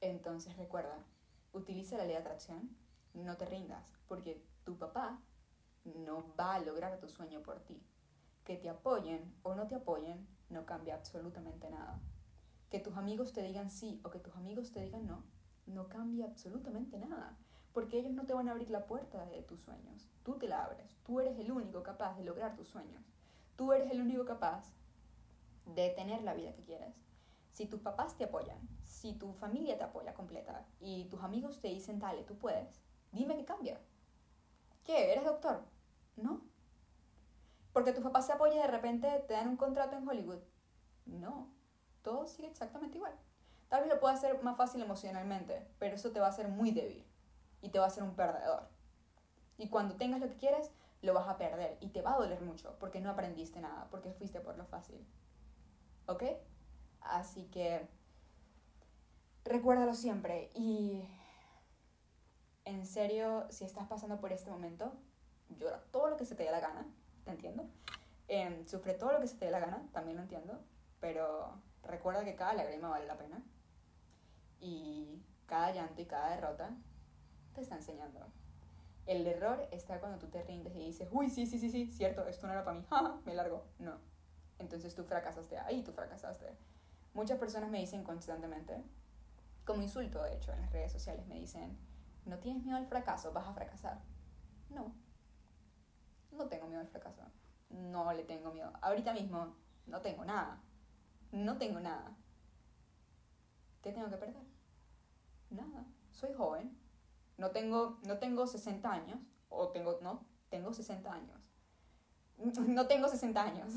Entonces 0.00 0.56
recuerda, 0.56 1.04
utiliza 1.52 1.98
la 1.98 2.04
ley 2.04 2.14
de 2.14 2.20
atracción, 2.20 2.74
no 3.12 3.36
te 3.36 3.44
rindas, 3.44 3.92
porque 4.08 4.42
tu 4.64 4.78
papá 4.78 5.20
no 5.84 6.34
va 6.34 6.54
a 6.54 6.60
lograr 6.60 6.98
tu 6.98 7.08
sueño 7.08 7.42
por 7.42 7.60
ti 7.60 7.82
que 8.50 8.56
te 8.56 8.68
apoyen 8.68 9.32
o 9.44 9.54
no 9.54 9.68
te 9.68 9.76
apoyen 9.76 10.26
no 10.48 10.66
cambia 10.66 10.96
absolutamente 10.96 11.70
nada. 11.70 12.00
Que 12.68 12.80
tus 12.80 12.96
amigos 12.96 13.32
te 13.32 13.44
digan 13.44 13.70
sí 13.70 14.00
o 14.02 14.10
que 14.10 14.18
tus 14.18 14.34
amigos 14.34 14.72
te 14.72 14.80
digan 14.80 15.06
no, 15.06 15.22
no 15.66 15.88
cambia 15.88 16.24
absolutamente 16.26 16.98
nada. 16.98 17.38
Porque 17.72 18.00
ellos 18.00 18.12
no 18.12 18.26
te 18.26 18.34
van 18.34 18.48
a 18.48 18.50
abrir 18.50 18.68
la 18.68 18.88
puerta 18.88 19.24
de 19.26 19.42
tus 19.42 19.60
sueños. 19.60 20.10
Tú 20.24 20.36
te 20.36 20.48
la 20.48 20.64
abres. 20.64 20.96
Tú 21.04 21.20
eres 21.20 21.38
el 21.38 21.52
único 21.52 21.84
capaz 21.84 22.16
de 22.16 22.24
lograr 22.24 22.56
tus 22.56 22.66
sueños. 22.66 23.04
Tú 23.54 23.72
eres 23.72 23.88
el 23.92 24.00
único 24.00 24.24
capaz 24.24 24.74
de 25.64 25.90
tener 25.90 26.24
la 26.24 26.34
vida 26.34 26.52
que 26.52 26.64
quieres. 26.64 27.04
Si 27.52 27.66
tus 27.66 27.80
papás 27.80 28.18
te 28.18 28.24
apoyan, 28.24 28.58
si 28.82 29.14
tu 29.14 29.32
familia 29.32 29.78
te 29.78 29.84
apoya 29.84 30.14
completa 30.14 30.66
y 30.80 31.04
tus 31.04 31.22
amigos 31.22 31.60
te 31.60 31.68
dicen, 31.68 32.00
dale, 32.00 32.24
tú 32.24 32.36
puedes, 32.36 32.82
dime 33.12 33.36
qué 33.36 33.44
cambia. 33.44 33.80
¿Qué? 34.82 35.12
¿Eres 35.12 35.24
doctor? 35.24 35.62
No. 36.16 36.49
Porque 37.72 37.92
tus 37.92 38.02
papás 38.02 38.26
se 38.26 38.32
apoyan 38.32 38.58
y 38.58 38.62
de 38.62 38.66
repente 38.66 39.24
te 39.26 39.34
dan 39.34 39.48
un 39.48 39.56
contrato 39.56 39.96
en 39.96 40.08
Hollywood. 40.08 40.40
No. 41.06 41.52
Todo 42.02 42.26
sigue 42.26 42.48
exactamente 42.48 42.96
igual. 42.96 43.14
Tal 43.68 43.82
vez 43.82 43.92
lo 43.92 44.00
pueda 44.00 44.14
hacer 44.14 44.42
más 44.42 44.56
fácil 44.56 44.82
emocionalmente, 44.82 45.66
pero 45.78 45.94
eso 45.94 46.10
te 46.10 46.20
va 46.20 46.26
a 46.26 46.30
hacer 46.30 46.48
muy 46.48 46.72
débil 46.72 47.06
y 47.62 47.68
te 47.68 47.78
va 47.78 47.84
a 47.84 47.88
hacer 47.88 48.02
un 48.02 48.16
perdedor. 48.16 48.68
Y 49.58 49.68
cuando 49.68 49.96
tengas 49.96 50.20
lo 50.20 50.28
que 50.28 50.36
quieres, 50.36 50.72
lo 51.02 51.14
vas 51.14 51.28
a 51.28 51.38
perder 51.38 51.76
y 51.80 51.88
te 51.88 52.02
va 52.02 52.14
a 52.14 52.18
doler 52.18 52.40
mucho 52.42 52.76
porque 52.78 53.00
no 53.00 53.10
aprendiste 53.10 53.60
nada, 53.60 53.88
porque 53.90 54.12
fuiste 54.12 54.40
por 54.40 54.56
lo 54.56 54.64
fácil. 54.66 55.06
¿Ok? 56.06 56.24
Así 57.00 57.44
que 57.46 57.88
recuérdalo 59.44 59.94
siempre 59.94 60.50
y 60.54 61.08
en 62.64 62.86
serio, 62.86 63.46
si 63.50 63.64
estás 63.64 63.86
pasando 63.88 64.20
por 64.20 64.32
este 64.32 64.50
momento, 64.50 64.92
llora 65.48 65.82
todo 65.90 66.08
lo 66.08 66.16
que 66.16 66.24
se 66.24 66.34
te 66.34 66.44
dé 66.44 66.50
la 66.50 66.60
gana, 66.60 66.86
te 67.24 67.30
entiendo. 67.30 67.68
Em, 68.28 68.64
sufre 68.66 68.94
todo 68.94 69.12
lo 69.12 69.20
que 69.20 69.26
se 69.26 69.36
te 69.36 69.46
dé 69.46 69.50
la 69.50 69.60
gana, 69.60 69.88
también 69.92 70.16
lo 70.16 70.22
entiendo, 70.22 70.60
pero 71.00 71.60
recuerda 71.82 72.24
que 72.24 72.36
cada 72.36 72.54
lágrima 72.54 72.88
vale 72.88 73.06
la 73.06 73.16
pena 73.16 73.42
y 74.60 75.20
cada 75.46 75.72
llanto 75.72 76.00
y 76.00 76.06
cada 76.06 76.30
derrota 76.30 76.70
te 77.54 77.60
está 77.60 77.76
enseñando. 77.76 78.20
El 79.06 79.26
error 79.26 79.66
está 79.72 79.98
cuando 79.98 80.18
tú 80.18 80.28
te 80.28 80.42
rindes 80.42 80.74
y 80.76 80.86
dices, 80.86 81.08
uy, 81.10 81.30
sí, 81.30 81.46
sí, 81.46 81.58
sí, 81.58 81.70
sí, 81.70 81.90
cierto, 81.90 82.26
esto 82.28 82.46
no 82.46 82.52
era 82.52 82.64
para 82.64 82.78
mí, 82.78 82.86
me 83.24 83.34
largo. 83.34 83.64
No. 83.78 83.98
Entonces 84.58 84.94
tú 84.94 85.04
fracasaste 85.04 85.58
ahí, 85.58 85.82
tú 85.82 85.92
fracasaste. 85.92 86.54
Muchas 87.14 87.38
personas 87.38 87.70
me 87.70 87.80
dicen 87.80 88.04
constantemente, 88.04 88.84
como 89.64 89.82
insulto 89.82 90.22
de 90.22 90.34
hecho 90.34 90.52
en 90.52 90.60
las 90.60 90.72
redes 90.72 90.92
sociales, 90.92 91.26
me 91.26 91.34
dicen, 91.34 91.76
no 92.26 92.38
tienes 92.38 92.62
miedo 92.62 92.76
al 92.76 92.86
fracaso, 92.86 93.32
vas 93.32 93.48
a 93.48 93.54
fracasar. 93.54 94.00
No, 94.68 94.94
no 96.32 96.46
tengo 96.48 96.66
miedo 96.66 96.80
al 96.80 96.88
fracaso. 96.88 97.22
No 97.70 98.12
le 98.12 98.24
tengo 98.24 98.52
miedo. 98.52 98.72
Ahorita 98.80 99.12
mismo 99.12 99.54
no 99.86 100.00
tengo 100.00 100.24
nada. 100.24 100.60
No 101.32 101.58
tengo 101.58 101.80
nada. 101.80 102.16
¿Qué 103.82 103.92
tengo 103.92 104.10
que 104.10 104.16
perder? 104.16 104.42
Nada. 105.50 105.84
Soy 106.10 106.32
joven. 106.34 106.76
No 107.38 107.50
tengo, 107.50 107.98
no 108.06 108.18
tengo 108.18 108.46
60 108.46 108.90
años. 108.90 109.18
O 109.48 109.68
tengo, 109.68 109.98
no, 110.02 110.26
tengo 110.48 110.72
60 110.72 111.12
años. 111.12 111.40
No 112.66 112.86
tengo 112.86 113.06
60 113.06 113.42
años. 113.42 113.74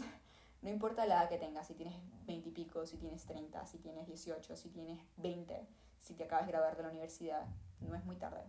No 0.62 0.70
importa 0.70 1.06
la 1.06 1.16
edad 1.16 1.30
que 1.30 1.38
tengas, 1.38 1.68
si 1.68 1.74
tienes 1.74 1.96
20 2.26 2.48
y 2.48 2.52
pico, 2.54 2.86
si 2.86 2.98
tienes 2.98 3.26
30, 3.26 3.66
si 3.68 3.80
tienes 3.80 4.08
18, 4.08 4.56
si 4.56 4.70
tienes 4.70 5.02
20, 5.18 5.68
si 6.00 6.13
te 6.13 6.24
acabas 6.24 6.46
de 6.46 6.54
graduar 6.54 6.78
de 6.78 6.84
la 6.84 6.89
universidad, 6.89 7.46
no 7.82 7.94
es 7.94 8.06
muy 8.06 8.16
tarde, 8.16 8.46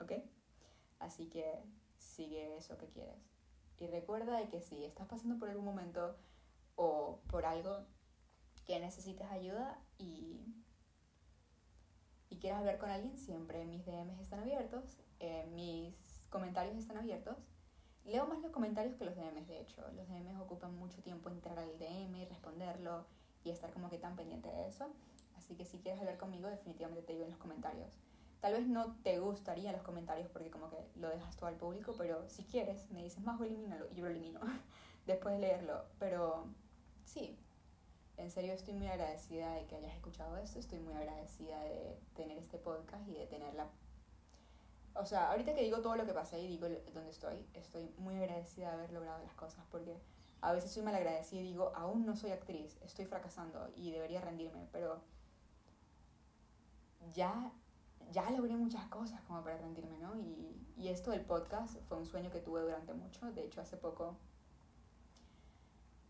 ¿ok? 0.00 0.12
Así 0.98 1.30
que 1.30 1.64
sigue 1.96 2.58
eso 2.58 2.76
que 2.76 2.88
quieres. 2.88 3.33
Y 3.78 3.86
recuerda 3.86 4.48
que 4.48 4.60
si 4.60 4.84
estás 4.84 5.06
pasando 5.08 5.38
por 5.38 5.48
algún 5.48 5.64
momento 5.64 6.16
o 6.76 7.20
por 7.28 7.44
algo 7.46 7.86
que 8.66 8.78
necesites 8.80 9.30
ayuda 9.30 9.78
y, 9.98 10.40
y 12.30 12.38
quieras 12.38 12.60
hablar 12.60 12.78
con 12.78 12.90
alguien, 12.90 13.18
siempre 13.18 13.64
mis 13.64 13.84
DMs 13.84 14.20
están 14.20 14.40
abiertos, 14.40 14.98
eh, 15.20 15.46
mis 15.52 15.94
comentarios 16.30 16.76
están 16.76 16.96
abiertos. 16.96 17.36
Leo 18.04 18.26
más 18.26 18.40
los 18.40 18.52
comentarios 18.52 18.96
que 18.96 19.04
los 19.04 19.16
DMs, 19.16 19.48
de 19.48 19.60
hecho. 19.60 19.82
Los 19.92 20.08
DMs 20.08 20.38
ocupan 20.40 20.76
mucho 20.76 21.02
tiempo 21.02 21.30
entrar 21.30 21.58
al 21.58 21.78
DM 21.78 22.16
y 22.16 22.24
responderlo 22.26 23.06
y 23.44 23.50
estar 23.50 23.72
como 23.72 23.88
que 23.88 23.98
tan 23.98 24.14
pendiente 24.14 24.48
de 24.48 24.68
eso. 24.68 24.92
Así 25.36 25.54
que 25.54 25.64
si 25.64 25.78
quieres 25.78 26.00
hablar 26.00 26.18
conmigo, 26.18 26.48
definitivamente 26.48 27.02
te 27.02 27.12
digo 27.12 27.24
en 27.24 27.30
los 27.30 27.38
comentarios. 27.38 27.98
Tal 28.44 28.52
vez 28.52 28.66
no 28.66 28.94
te 28.96 29.18
gustaría 29.20 29.72
los 29.72 29.80
comentarios 29.80 30.28
porque 30.28 30.50
como 30.50 30.68
que 30.68 30.76
lo 30.96 31.08
dejas 31.08 31.34
todo 31.34 31.46
al 31.46 31.56
público, 31.56 31.94
pero 31.96 32.28
si 32.28 32.44
quieres, 32.44 32.90
me 32.90 33.02
dices 33.02 33.24
más 33.24 33.40
o 33.40 33.44
elimínalo 33.44 33.86
y 33.90 33.94
yo 33.94 34.04
lo 34.04 34.10
elimino 34.10 34.38
después 35.06 35.36
de 35.36 35.40
leerlo. 35.40 35.86
Pero 35.98 36.48
sí, 37.06 37.38
en 38.18 38.30
serio 38.30 38.52
estoy 38.52 38.74
muy 38.74 38.86
agradecida 38.86 39.54
de 39.54 39.64
que 39.64 39.76
hayas 39.76 39.94
escuchado 39.94 40.36
esto, 40.36 40.58
estoy 40.58 40.78
muy 40.78 40.92
agradecida 40.92 41.58
de 41.62 41.98
tener 42.14 42.36
este 42.36 42.58
podcast 42.58 43.08
y 43.08 43.14
de 43.14 43.26
tenerla. 43.28 43.70
O 44.94 45.06
sea, 45.06 45.30
ahorita 45.30 45.54
que 45.54 45.62
digo 45.62 45.80
todo 45.80 45.96
lo 45.96 46.04
que 46.04 46.12
pasé 46.12 46.38
y 46.42 46.48
digo 46.48 46.68
dónde 46.92 47.12
estoy, 47.12 47.48
estoy 47.54 47.94
muy 47.96 48.14
agradecida 48.16 48.68
de 48.68 48.74
haber 48.74 48.92
logrado 48.92 49.24
las 49.24 49.32
cosas 49.32 49.64
porque 49.70 50.02
a 50.42 50.52
veces 50.52 50.70
soy 50.70 50.82
mal 50.82 50.94
agradecida 50.94 51.40
y 51.40 51.44
digo, 51.44 51.72
aún 51.74 52.04
no 52.04 52.14
soy 52.14 52.32
actriz, 52.32 52.76
estoy 52.82 53.06
fracasando 53.06 53.70
y 53.74 53.90
debería 53.90 54.20
rendirme, 54.20 54.68
pero 54.70 55.00
ya, 57.14 57.50
ya 58.12 58.28
logré 58.30 58.56
muchas 58.56 58.86
cosas 58.86 59.20
como 59.22 59.42
para 59.42 59.58
rendirme, 59.58 59.98
¿no? 59.98 60.16
Y, 60.16 60.56
y 60.76 60.88
esto 60.88 61.10
del 61.10 61.22
podcast 61.22 61.76
fue 61.88 61.98
un 61.98 62.06
sueño 62.06 62.30
que 62.30 62.40
tuve 62.40 62.62
durante 62.62 62.92
mucho, 62.94 63.30
de 63.32 63.44
hecho 63.44 63.60
hace 63.60 63.76
poco 63.76 64.16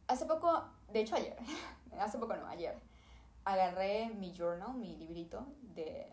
hace 0.06 0.26
poco, 0.26 0.64
de 0.92 1.00
hecho 1.00 1.16
ayer, 1.16 1.36
hace 1.98 2.18
poco 2.18 2.36
no, 2.36 2.46
ayer, 2.46 2.78
agarré 3.44 4.10
mi 4.10 4.32
journal, 4.36 4.74
mi 4.74 4.96
librito 4.96 5.46
de, 5.62 6.12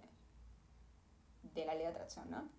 de 1.44 1.66
la 1.66 1.74
ley 1.74 1.84
de 1.84 1.90
atracción, 1.90 2.30
¿no? 2.30 2.50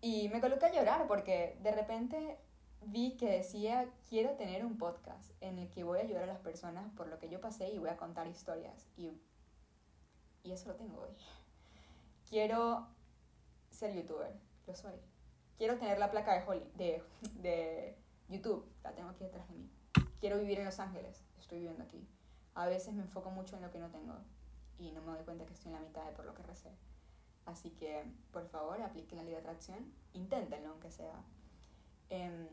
Y 0.00 0.28
me 0.28 0.40
coloqué 0.40 0.66
a 0.66 0.72
llorar 0.72 1.06
porque 1.06 1.58
de 1.62 1.72
repente 1.72 2.38
vi 2.82 3.16
que 3.16 3.28
decía, 3.28 3.88
quiero 4.08 4.32
tener 4.36 4.64
un 4.64 4.78
podcast 4.78 5.32
en 5.40 5.58
el 5.58 5.68
que 5.70 5.82
voy 5.82 5.98
a 5.98 6.02
ayudar 6.02 6.24
a 6.24 6.26
las 6.26 6.38
personas 6.38 6.88
por 6.92 7.08
lo 7.08 7.18
que 7.18 7.28
yo 7.28 7.40
pasé 7.40 7.68
y 7.70 7.78
voy 7.78 7.90
a 7.90 7.96
contar 7.96 8.28
historias. 8.28 8.86
Y, 8.96 9.10
y 10.44 10.52
eso 10.52 10.68
lo 10.68 10.76
tengo 10.76 11.00
hoy. 11.00 11.16
Quiero 12.28 12.86
ser 13.70 13.94
youtuber, 13.94 14.32
lo 14.66 14.74
soy. 14.74 14.94
Quiero 15.56 15.78
tener 15.78 15.98
la 15.98 16.10
placa 16.10 16.34
de, 16.34 16.62
de, 16.74 17.02
de 17.40 17.96
YouTube, 18.28 18.70
la 18.82 18.94
tengo 18.94 19.10
aquí 19.10 19.24
detrás 19.24 19.48
de 19.48 19.54
mí 19.54 19.70
quiero 20.20 20.38
vivir 20.38 20.58
en 20.58 20.64
Los 20.64 20.80
Ángeles, 20.80 21.24
estoy 21.38 21.58
viviendo 21.58 21.82
aquí. 21.84 22.06
A 22.54 22.66
veces 22.66 22.94
me 22.94 23.02
enfoco 23.02 23.30
mucho 23.30 23.56
en 23.56 23.62
lo 23.62 23.70
que 23.70 23.78
no 23.78 23.90
tengo 23.90 24.14
y 24.78 24.90
no 24.92 25.02
me 25.02 25.12
doy 25.12 25.24
cuenta 25.24 25.46
que 25.46 25.54
estoy 25.54 25.72
en 25.72 25.80
la 25.80 25.86
mitad 25.86 26.04
de 26.04 26.12
por 26.12 26.24
lo 26.24 26.34
que 26.34 26.42
recé. 26.42 26.70
Así 27.46 27.70
que, 27.70 28.04
por 28.32 28.46
favor, 28.48 28.80
apliquen 28.80 29.18
la 29.18 29.24
ley 29.24 29.32
de 29.32 29.40
atracción, 29.40 29.92
inténtenlo 30.12 30.70
aunque 30.70 30.90
sea. 30.90 31.22
Em, 32.10 32.48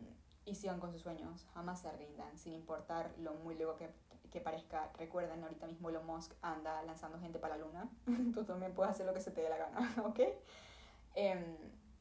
y 0.46 0.56
sigan 0.56 0.80
con 0.80 0.92
sus 0.92 1.02
sueños, 1.02 1.46
jamás 1.54 1.82
se 1.82 1.92
rindan, 1.94 2.38
sin 2.38 2.54
importar 2.54 3.14
lo 3.18 3.34
muy 3.34 3.56
luego 3.56 3.78
que, 3.78 3.90
que 4.36 4.42
parezca. 4.42 4.92
Recuerden, 4.98 5.42
ahorita 5.44 5.66
mismo 5.66 5.90
Elon 5.90 6.06
Musk 6.06 6.34
anda 6.42 6.84
lanzando 6.84 7.18
gente 7.20 7.40
para 7.40 7.56
la 7.56 7.64
luna. 7.64 7.90
Tú 8.34 8.44
también 8.44 8.74
puedes 8.74 8.92
hacer 8.92 9.06
lo 9.06 9.14
que 9.14 9.22
se 9.22 9.32
te 9.32 9.42
dé 9.42 9.48
la 9.48 9.58
gana, 9.58 9.96
¿ok? 10.06 10.20
Em, 11.16 11.56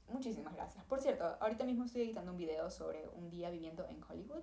muchísimas 0.09 0.53
gracias. 0.53 0.85
Por 0.87 1.01
cierto, 1.01 1.37
ahorita 1.39 1.65
mismo 1.65 1.85
estoy 1.85 2.03
editando 2.03 2.33
un 2.33 2.37
video 2.37 2.71
sobre 2.71 3.09
un 3.11 3.31
día 3.31 3.51
viviendo 3.51 3.87
en 3.87 4.03
Hollywood. 4.03 4.43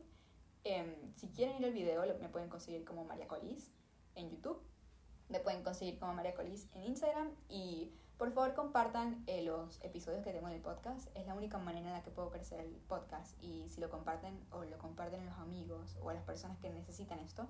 Em, 0.63 1.13
si 1.17 1.27
quieren 1.27 1.57
ir 1.57 1.65
al 1.65 1.73
video, 1.73 2.01
me 2.21 2.29
pueden 2.29 2.47
conseguir 2.47 2.85
como 2.85 3.03
María 3.03 3.27
Colis 3.27 3.73
en 4.15 4.29
YouTube. 4.29 4.61
Me 5.27 5.41
pueden 5.41 5.61
conseguir 5.61 5.99
como 5.99 6.13
María 6.13 6.33
Colis 6.33 6.69
en 6.73 6.83
Instagram. 6.83 7.29
Y 7.49 7.91
por 8.21 8.31
favor 8.33 8.53
compartan 8.53 9.23
eh, 9.25 9.41
los 9.41 9.83
episodios 9.83 10.23
que 10.23 10.31
tengo 10.31 10.47
en 10.47 10.53
el 10.53 10.61
podcast. 10.61 11.09
Es 11.17 11.25
la 11.25 11.33
única 11.33 11.57
manera 11.57 11.87
en 11.87 11.93
la 11.93 12.03
que 12.03 12.11
puedo 12.11 12.29
crecer 12.29 12.59
el 12.59 12.69
podcast. 12.87 13.33
Y 13.41 13.67
si 13.67 13.81
lo 13.81 13.89
comparten 13.89 14.39
o 14.51 14.63
lo 14.63 14.77
comparten 14.77 15.21
a 15.21 15.25
los 15.25 15.39
amigos 15.39 15.97
o 16.03 16.11
a 16.11 16.13
las 16.13 16.21
personas 16.23 16.59
que 16.59 16.69
necesitan 16.69 17.17
esto, 17.17 17.47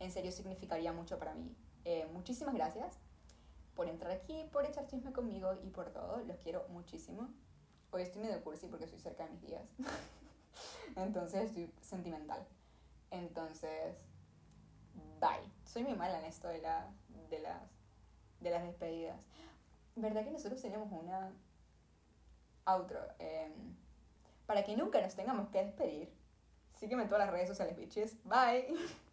en 0.00 0.10
serio 0.10 0.32
significaría 0.32 0.92
mucho 0.92 1.20
para 1.20 1.34
mí. 1.34 1.54
Eh, 1.84 2.08
muchísimas 2.12 2.52
gracias 2.56 2.98
por 3.76 3.86
entrar 3.86 4.10
aquí, 4.10 4.42
por 4.50 4.64
echar 4.64 4.88
chisme 4.88 5.12
conmigo 5.12 5.52
y 5.62 5.70
por 5.70 5.92
todo. 5.92 6.20
Los 6.24 6.38
quiero 6.38 6.66
muchísimo. 6.70 7.28
Hoy 7.92 8.02
estoy 8.02 8.20
medio 8.22 8.42
cursi 8.42 8.66
porque 8.66 8.86
estoy 8.86 8.98
cerca 8.98 9.24
de 9.24 9.30
mis 9.30 9.42
días. 9.42 9.62
Entonces 10.96 11.44
estoy 11.44 11.72
sentimental. 11.80 12.44
Entonces, 13.12 13.94
bye. 15.20 15.48
Soy 15.64 15.84
muy 15.84 15.94
mala 15.94 16.18
en 16.18 16.24
esto 16.24 16.48
de, 16.48 16.60
la, 16.60 16.90
de, 17.30 17.38
las, 17.38 17.62
de 18.40 18.50
las 18.50 18.64
despedidas. 18.64 19.20
¿Verdad 20.00 20.24
que 20.24 20.30
nosotros 20.30 20.62
tenemos 20.62 20.90
una 20.92 21.32
outro? 22.64 23.00
Em, 23.18 23.74
para 24.46 24.62
que 24.62 24.76
nunca 24.76 25.00
nos 25.00 25.14
tengamos 25.14 25.48
que 25.48 25.64
despedir, 25.64 26.08
sígueme 26.78 27.02
en 27.02 27.08
todas 27.08 27.26
las 27.26 27.32
redes 27.34 27.48
sociales, 27.48 27.76
bitches. 27.76 28.16
Bye. 28.24 28.68